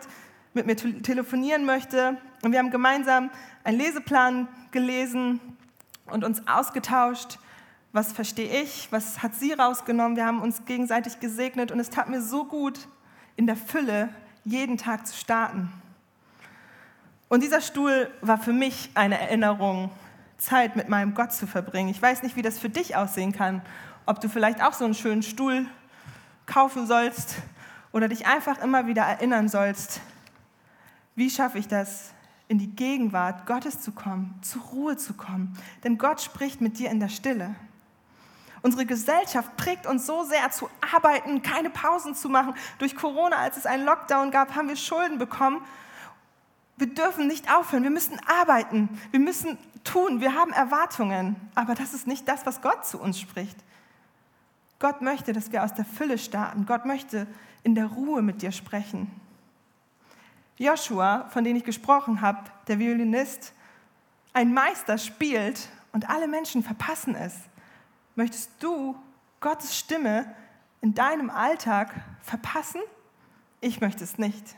mit 0.53 0.65
mir 0.65 0.77
telefonieren 0.77 1.65
möchte. 1.65 2.17
Und 2.41 2.53
wir 2.53 2.59
haben 2.59 2.71
gemeinsam 2.71 3.31
einen 3.65 3.77
Leseplan 3.77 4.47
gelesen 4.71 5.41
und 6.05 6.23
uns 6.23 6.47
ausgetauscht. 6.47 7.37
Was 7.91 8.11
verstehe 8.11 8.61
ich? 8.61 8.87
Was 8.91 9.23
hat 9.23 9.33
sie 9.33 9.53
rausgenommen? 9.53 10.15
Wir 10.15 10.25
haben 10.25 10.41
uns 10.41 10.65
gegenseitig 10.65 11.19
gesegnet 11.19 11.71
und 11.71 11.79
es 11.79 11.89
tat 11.89 12.07
mir 12.07 12.21
so 12.21 12.45
gut, 12.45 12.87
in 13.35 13.47
der 13.47 13.55
Fülle 13.55 14.09
jeden 14.43 14.77
Tag 14.77 15.07
zu 15.07 15.15
starten. 15.15 15.71
Und 17.29 17.41
dieser 17.41 17.61
Stuhl 17.61 18.11
war 18.21 18.37
für 18.37 18.53
mich 18.53 18.89
eine 18.93 19.19
Erinnerung, 19.19 19.91
Zeit 20.37 20.75
mit 20.75 20.87
meinem 20.87 21.13
Gott 21.13 21.33
zu 21.33 21.47
verbringen. 21.47 21.89
Ich 21.89 22.01
weiß 22.01 22.23
nicht, 22.23 22.35
wie 22.35 22.41
das 22.41 22.59
für 22.59 22.69
dich 22.69 22.95
aussehen 22.95 23.33
kann, 23.33 23.61
ob 24.05 24.21
du 24.21 24.29
vielleicht 24.29 24.63
auch 24.63 24.73
so 24.73 24.85
einen 24.85 24.93
schönen 24.93 25.23
Stuhl 25.23 25.67
kaufen 26.45 26.87
sollst 26.87 27.35
oder 27.91 28.07
dich 28.07 28.25
einfach 28.25 28.59
immer 28.59 28.87
wieder 28.87 29.03
erinnern 29.03 29.49
sollst, 29.49 30.01
wie 31.15 31.29
schaffe 31.29 31.57
ich 31.57 31.67
das, 31.67 32.13
in 32.47 32.57
die 32.57 32.75
Gegenwart 32.75 33.45
Gottes 33.45 33.81
zu 33.81 33.91
kommen, 33.91 34.39
zur 34.41 34.61
Ruhe 34.63 34.97
zu 34.97 35.13
kommen. 35.13 35.57
Denn 35.83 35.97
Gott 35.97 36.21
spricht 36.21 36.61
mit 36.61 36.79
dir 36.79 36.89
in 36.89 36.99
der 36.99 37.09
Stille. 37.09 37.55
Unsere 38.61 38.85
Gesellschaft 38.85 39.55
prägt 39.57 39.87
uns 39.87 40.05
so 40.05 40.23
sehr 40.23 40.51
zu 40.51 40.69
arbeiten, 40.93 41.41
keine 41.41 41.69
Pausen 41.69 42.15
zu 42.15 42.29
machen. 42.29 42.53
Durch 42.77 42.95
Corona, 42.95 43.37
als 43.37 43.57
es 43.57 43.65
einen 43.65 43.85
Lockdown 43.85 44.31
gab, 44.31 44.55
haben 44.55 44.67
wir 44.67 44.75
Schulden 44.75 45.17
bekommen 45.17 45.61
wir 46.79 46.87
dürfen 46.87 47.27
nicht 47.27 47.53
aufhören, 47.53 47.83
wir 47.83 47.89
müssen 47.89 48.17
arbeiten, 48.25 48.89
wir 49.11 49.19
müssen 49.19 49.57
tun, 49.83 50.21
wir 50.21 50.33
haben 50.33 50.53
Erwartungen, 50.53 51.35
aber 51.53 51.75
das 51.75 51.93
ist 51.93 52.07
nicht 52.07 52.27
das, 52.27 52.45
was 52.45 52.61
Gott 52.61 52.85
zu 52.85 52.99
uns 52.99 53.19
spricht. 53.19 53.57
Gott 54.79 55.01
möchte, 55.01 55.33
dass 55.33 55.51
wir 55.51 55.65
aus 55.65 55.73
der 55.73 55.83
Fülle 55.83 56.17
starten. 56.17 56.65
Gott 56.65 56.85
möchte 56.85 57.27
in 57.63 57.75
der 57.75 57.87
Ruhe 57.87 58.21
mit 58.21 58.41
dir 58.41 58.53
sprechen. 58.53 59.11
Joshua, 60.57 61.27
von 61.29 61.43
dem 61.43 61.57
ich 61.57 61.65
gesprochen 61.65 62.21
habe, 62.21 62.49
der 62.69 62.79
Violinist, 62.79 63.53
ein 64.31 64.53
Meister 64.53 64.97
spielt 64.97 65.67
und 65.91 66.09
alle 66.09 66.29
Menschen 66.29 66.63
verpassen 66.63 67.13
es. 67.13 67.33
Möchtest 68.19 68.51
du 68.59 68.97
Gottes 69.39 69.77
Stimme 69.77 70.25
in 70.81 70.93
deinem 70.93 71.29
Alltag 71.29 71.95
verpassen? 72.19 72.81
Ich 73.61 73.79
möchte 73.79 74.03
es 74.03 74.17
nicht. 74.17 74.57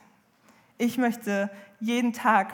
Ich 0.80 0.98
möchte 0.98 1.52
jeden 1.80 2.12
Tag 2.12 2.52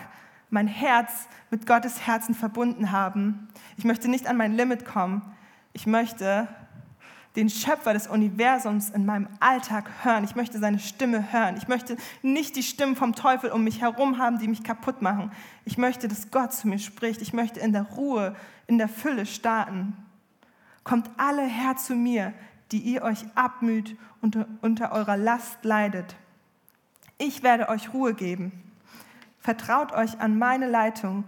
mein 0.49 0.67
Herz 0.67 1.29
mit 1.49 1.65
Gottes 1.65 2.05
Herzen 2.05 2.35
verbunden 2.35 2.91
haben. 2.91 3.47
Ich 3.77 3.85
möchte 3.85 4.09
nicht 4.09 4.27
an 4.27 4.35
mein 4.35 4.57
Limit 4.57 4.83
kommen. 4.83 5.21
Ich 5.71 5.87
möchte 5.87 6.49
den 7.37 7.49
Schöpfer 7.49 7.93
des 7.93 8.07
Universums 8.07 8.89
in 8.89 9.05
meinem 9.05 9.29
Alltag 9.39 9.89
hören. 10.03 10.25
Ich 10.25 10.35
möchte 10.35 10.59
seine 10.59 10.79
Stimme 10.79 11.31
hören. 11.31 11.55
Ich 11.55 11.69
möchte 11.69 11.95
nicht 12.21 12.57
die 12.57 12.63
Stimmen 12.63 12.97
vom 12.97 13.15
Teufel 13.15 13.51
um 13.51 13.63
mich 13.63 13.79
herum 13.79 14.17
haben, 14.17 14.39
die 14.39 14.49
mich 14.49 14.61
kaputt 14.61 15.01
machen. 15.01 15.31
Ich 15.63 15.77
möchte, 15.77 16.09
dass 16.09 16.31
Gott 16.31 16.51
zu 16.51 16.67
mir 16.67 16.79
spricht. 16.79 17.21
Ich 17.21 17.31
möchte 17.31 17.61
in 17.61 17.71
der 17.71 17.83
Ruhe, 17.83 18.35
in 18.65 18.77
der 18.77 18.89
Fülle 18.89 19.25
starten. 19.25 19.95
Kommt 20.87 21.09
alle 21.17 21.41
her 21.41 21.75
zu 21.75 21.95
mir, 21.95 22.33
die 22.71 22.79
ihr 22.79 23.01
euch 23.01 23.25
abmüht 23.35 23.97
und 24.21 24.37
unter 24.61 24.93
eurer 24.93 25.17
Last 25.17 25.65
leidet. 25.65 26.15
Ich 27.17 27.43
werde 27.43 27.67
euch 27.67 27.93
Ruhe 27.93 28.13
geben. 28.13 28.53
Vertraut 29.41 29.91
euch 29.91 30.21
an 30.21 30.39
meine 30.39 30.69
Leitung 30.69 31.25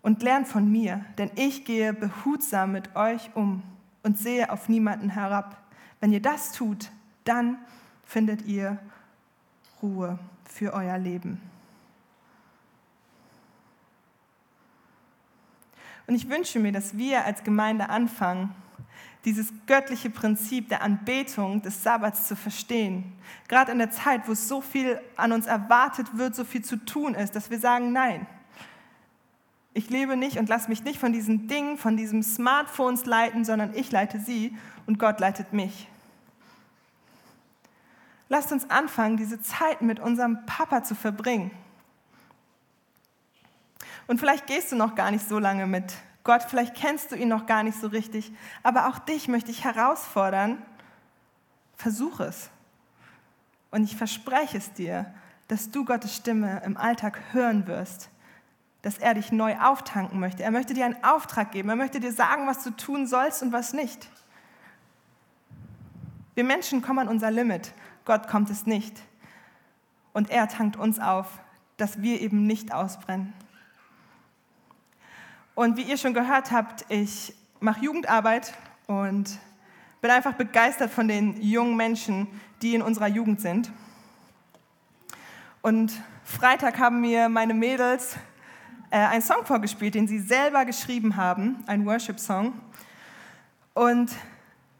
und 0.00 0.22
lernt 0.22 0.48
von 0.48 0.72
mir, 0.72 1.04
denn 1.18 1.30
ich 1.34 1.66
gehe 1.66 1.92
behutsam 1.92 2.72
mit 2.72 2.96
euch 2.96 3.28
um 3.34 3.62
und 4.02 4.16
sehe 4.16 4.50
auf 4.50 4.70
niemanden 4.70 5.10
herab. 5.10 5.58
Wenn 6.00 6.10
ihr 6.10 6.22
das 6.22 6.52
tut, 6.52 6.90
dann 7.24 7.58
findet 8.02 8.46
ihr 8.46 8.78
Ruhe 9.82 10.18
für 10.48 10.72
euer 10.72 10.96
Leben. 10.96 11.38
Und 16.06 16.14
ich 16.14 16.30
wünsche 16.30 16.60
mir, 16.60 16.72
dass 16.72 16.96
wir 16.96 17.26
als 17.26 17.44
Gemeinde 17.44 17.90
anfangen, 17.90 18.54
dieses 19.26 19.52
göttliche 19.66 20.08
Prinzip 20.08 20.68
der 20.68 20.82
Anbetung 20.82 21.60
des 21.60 21.82
Sabbats 21.82 22.28
zu 22.28 22.36
verstehen. 22.36 23.12
Gerade 23.48 23.72
in 23.72 23.78
der 23.78 23.90
Zeit, 23.90 24.28
wo 24.28 24.34
so 24.34 24.60
viel 24.60 25.00
an 25.16 25.32
uns 25.32 25.46
erwartet 25.46 26.06
wird, 26.16 26.36
so 26.36 26.44
viel 26.44 26.64
zu 26.64 26.76
tun 26.76 27.14
ist, 27.14 27.34
dass 27.34 27.50
wir 27.50 27.58
sagen, 27.58 27.92
nein, 27.92 28.26
ich 29.74 29.90
lebe 29.90 30.16
nicht 30.16 30.38
und 30.38 30.48
lasse 30.48 30.68
mich 30.68 30.84
nicht 30.84 31.00
von 31.00 31.12
diesen 31.12 31.48
Dingen, 31.48 31.76
von 31.76 31.96
diesen 31.96 32.22
Smartphones 32.22 33.04
leiten, 33.04 33.44
sondern 33.44 33.74
ich 33.74 33.90
leite 33.90 34.20
sie 34.20 34.56
und 34.86 35.00
Gott 35.00 35.18
leitet 35.18 35.52
mich. 35.52 35.88
Lasst 38.28 38.52
uns 38.52 38.70
anfangen, 38.70 39.16
diese 39.16 39.40
Zeit 39.42 39.82
mit 39.82 39.98
unserem 39.98 40.46
Papa 40.46 40.84
zu 40.84 40.94
verbringen. 40.94 41.50
Und 44.06 44.20
vielleicht 44.20 44.46
gehst 44.46 44.70
du 44.70 44.76
noch 44.76 44.94
gar 44.94 45.10
nicht 45.10 45.28
so 45.28 45.40
lange 45.40 45.66
mit 45.66 45.94
Gott, 46.26 46.42
vielleicht 46.42 46.74
kennst 46.74 47.12
du 47.12 47.14
ihn 47.14 47.28
noch 47.28 47.46
gar 47.46 47.62
nicht 47.62 47.78
so 47.78 47.86
richtig, 47.86 48.32
aber 48.64 48.88
auch 48.88 48.98
dich 48.98 49.28
möchte 49.28 49.52
ich 49.52 49.62
herausfordern, 49.62 50.60
versuch 51.76 52.18
es. 52.18 52.50
Und 53.70 53.84
ich 53.84 53.96
verspreche 53.96 54.58
es 54.58 54.72
dir, 54.72 55.14
dass 55.46 55.70
du 55.70 55.84
Gottes 55.84 56.16
Stimme 56.16 56.62
im 56.64 56.76
Alltag 56.76 57.20
hören 57.30 57.68
wirst, 57.68 58.10
dass 58.82 58.98
er 58.98 59.14
dich 59.14 59.30
neu 59.30 59.56
auftanken 59.56 60.18
möchte. 60.18 60.42
Er 60.42 60.50
möchte 60.50 60.74
dir 60.74 60.86
einen 60.86 61.04
Auftrag 61.04 61.52
geben, 61.52 61.68
er 61.68 61.76
möchte 61.76 62.00
dir 62.00 62.12
sagen, 62.12 62.48
was 62.48 62.64
du 62.64 62.70
tun 62.72 63.06
sollst 63.06 63.44
und 63.44 63.52
was 63.52 63.72
nicht. 63.72 64.08
Wir 66.34 66.42
Menschen 66.42 66.82
kommen 66.82 66.98
an 66.98 67.08
unser 67.08 67.30
Limit, 67.30 67.72
Gott 68.04 68.26
kommt 68.26 68.50
es 68.50 68.66
nicht. 68.66 69.00
Und 70.12 70.30
er 70.30 70.48
tankt 70.48 70.76
uns 70.76 70.98
auf, 70.98 71.38
dass 71.76 72.02
wir 72.02 72.20
eben 72.20 72.48
nicht 72.48 72.74
ausbrennen. 72.74 73.32
Und 75.56 75.78
wie 75.78 75.84
ihr 75.84 75.96
schon 75.96 76.12
gehört 76.12 76.50
habt, 76.50 76.84
ich 76.90 77.32
mache 77.60 77.82
Jugendarbeit 77.82 78.52
und 78.88 79.38
bin 80.02 80.10
einfach 80.10 80.34
begeistert 80.34 80.90
von 80.90 81.08
den 81.08 81.40
jungen 81.40 81.78
Menschen, 81.78 82.28
die 82.60 82.74
in 82.74 82.82
unserer 82.82 83.06
Jugend 83.06 83.40
sind. 83.40 83.72
Und 85.62 85.94
Freitag 86.24 86.78
haben 86.78 87.00
mir 87.00 87.30
meine 87.30 87.54
Mädels 87.54 88.16
äh, 88.90 88.98
einen 88.98 89.22
Song 89.22 89.46
vorgespielt, 89.46 89.94
den 89.94 90.06
sie 90.06 90.18
selber 90.18 90.66
geschrieben 90.66 91.16
haben, 91.16 91.64
ein 91.66 91.86
Worship-Song. 91.86 92.52
Und 93.72 94.10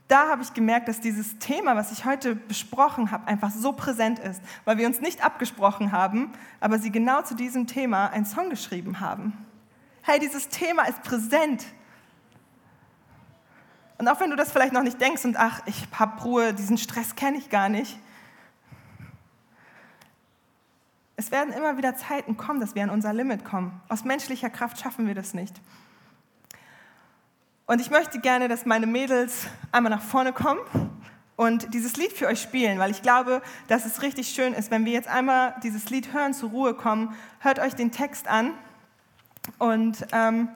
da 0.08 0.28
habe 0.28 0.42
ich 0.42 0.52
gemerkt, 0.52 0.88
dass 0.88 1.00
dieses 1.00 1.38
Thema, 1.38 1.74
was 1.74 1.90
ich 1.90 2.04
heute 2.04 2.34
besprochen 2.36 3.10
habe, 3.10 3.26
einfach 3.28 3.50
so 3.50 3.72
präsent 3.72 4.18
ist, 4.18 4.42
weil 4.66 4.76
wir 4.76 4.86
uns 4.86 5.00
nicht 5.00 5.24
abgesprochen 5.24 5.90
haben, 5.90 6.32
aber 6.60 6.78
sie 6.78 6.92
genau 6.92 7.22
zu 7.22 7.34
diesem 7.34 7.66
Thema 7.66 8.08
einen 8.08 8.26
Song 8.26 8.50
geschrieben 8.50 9.00
haben. 9.00 9.32
Hey, 10.08 10.20
dieses 10.20 10.48
Thema 10.48 10.84
ist 10.84 11.02
präsent. 11.02 11.64
Und 13.98 14.06
auch 14.06 14.20
wenn 14.20 14.30
du 14.30 14.36
das 14.36 14.52
vielleicht 14.52 14.72
noch 14.72 14.84
nicht 14.84 15.00
denkst 15.00 15.24
und 15.24 15.36
ach, 15.36 15.62
ich 15.66 15.88
habe 15.98 16.22
Ruhe, 16.22 16.54
diesen 16.54 16.78
Stress 16.78 17.16
kenne 17.16 17.38
ich 17.38 17.50
gar 17.50 17.68
nicht. 17.68 17.98
Es 21.16 21.32
werden 21.32 21.52
immer 21.52 21.76
wieder 21.76 21.96
Zeiten 21.96 22.36
kommen, 22.36 22.60
dass 22.60 22.76
wir 22.76 22.84
an 22.84 22.90
unser 22.90 23.12
Limit 23.12 23.44
kommen. 23.44 23.80
Aus 23.88 24.04
menschlicher 24.04 24.48
Kraft 24.48 24.78
schaffen 24.78 25.08
wir 25.08 25.16
das 25.16 25.34
nicht. 25.34 25.60
Und 27.66 27.80
ich 27.80 27.90
möchte 27.90 28.20
gerne, 28.20 28.46
dass 28.46 28.64
meine 28.64 28.86
Mädels 28.86 29.48
einmal 29.72 29.90
nach 29.90 30.02
vorne 30.02 30.32
kommen 30.32 30.60
und 31.34 31.74
dieses 31.74 31.96
Lied 31.96 32.12
für 32.12 32.28
euch 32.28 32.40
spielen, 32.40 32.78
weil 32.78 32.92
ich 32.92 33.02
glaube, 33.02 33.42
dass 33.66 33.84
es 33.84 34.02
richtig 34.02 34.28
schön 34.28 34.54
ist, 34.54 34.70
wenn 34.70 34.84
wir 34.84 34.92
jetzt 34.92 35.08
einmal 35.08 35.56
dieses 35.64 35.90
Lied 35.90 36.12
hören, 36.12 36.32
zur 36.32 36.50
Ruhe 36.50 36.74
kommen. 36.74 37.16
Hört 37.40 37.58
euch 37.58 37.74
den 37.74 37.90
Text 37.90 38.28
an. 38.28 38.54
Und 39.58 40.06
ähm, 40.12 40.48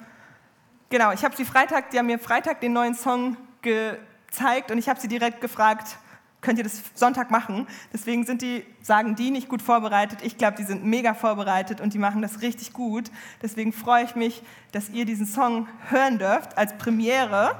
genau, 0.88 1.12
ich 1.12 1.24
habe 1.24 1.36
sie 1.36 1.44
Freitag, 1.44 1.90
die 1.90 1.98
haben 1.98 2.06
mir 2.06 2.18
Freitag 2.18 2.60
den 2.60 2.72
neuen 2.72 2.94
Song 2.94 3.36
gezeigt 3.62 4.70
und 4.70 4.78
ich 4.78 4.88
habe 4.88 5.00
sie 5.00 5.08
direkt 5.08 5.40
gefragt, 5.40 5.98
könnt 6.40 6.58
ihr 6.58 6.64
das 6.64 6.82
Sonntag 6.94 7.30
machen. 7.30 7.66
Deswegen 7.92 8.24
sind 8.24 8.42
die, 8.42 8.64
sagen 8.82 9.14
die 9.14 9.30
nicht 9.30 9.48
gut 9.48 9.62
vorbereitet. 9.62 10.20
Ich 10.22 10.38
glaube, 10.38 10.56
die 10.56 10.64
sind 10.64 10.84
mega 10.84 11.14
vorbereitet 11.14 11.80
und 11.80 11.92
die 11.92 11.98
machen 11.98 12.22
das 12.22 12.40
richtig 12.40 12.72
gut. 12.72 13.10
Deswegen 13.42 13.72
freue 13.72 14.04
ich 14.04 14.14
mich, 14.14 14.42
dass 14.72 14.88
ihr 14.90 15.04
diesen 15.04 15.26
Song 15.26 15.68
hören 15.88 16.18
dürft 16.18 16.56
als 16.56 16.76
Premiere. 16.78 17.56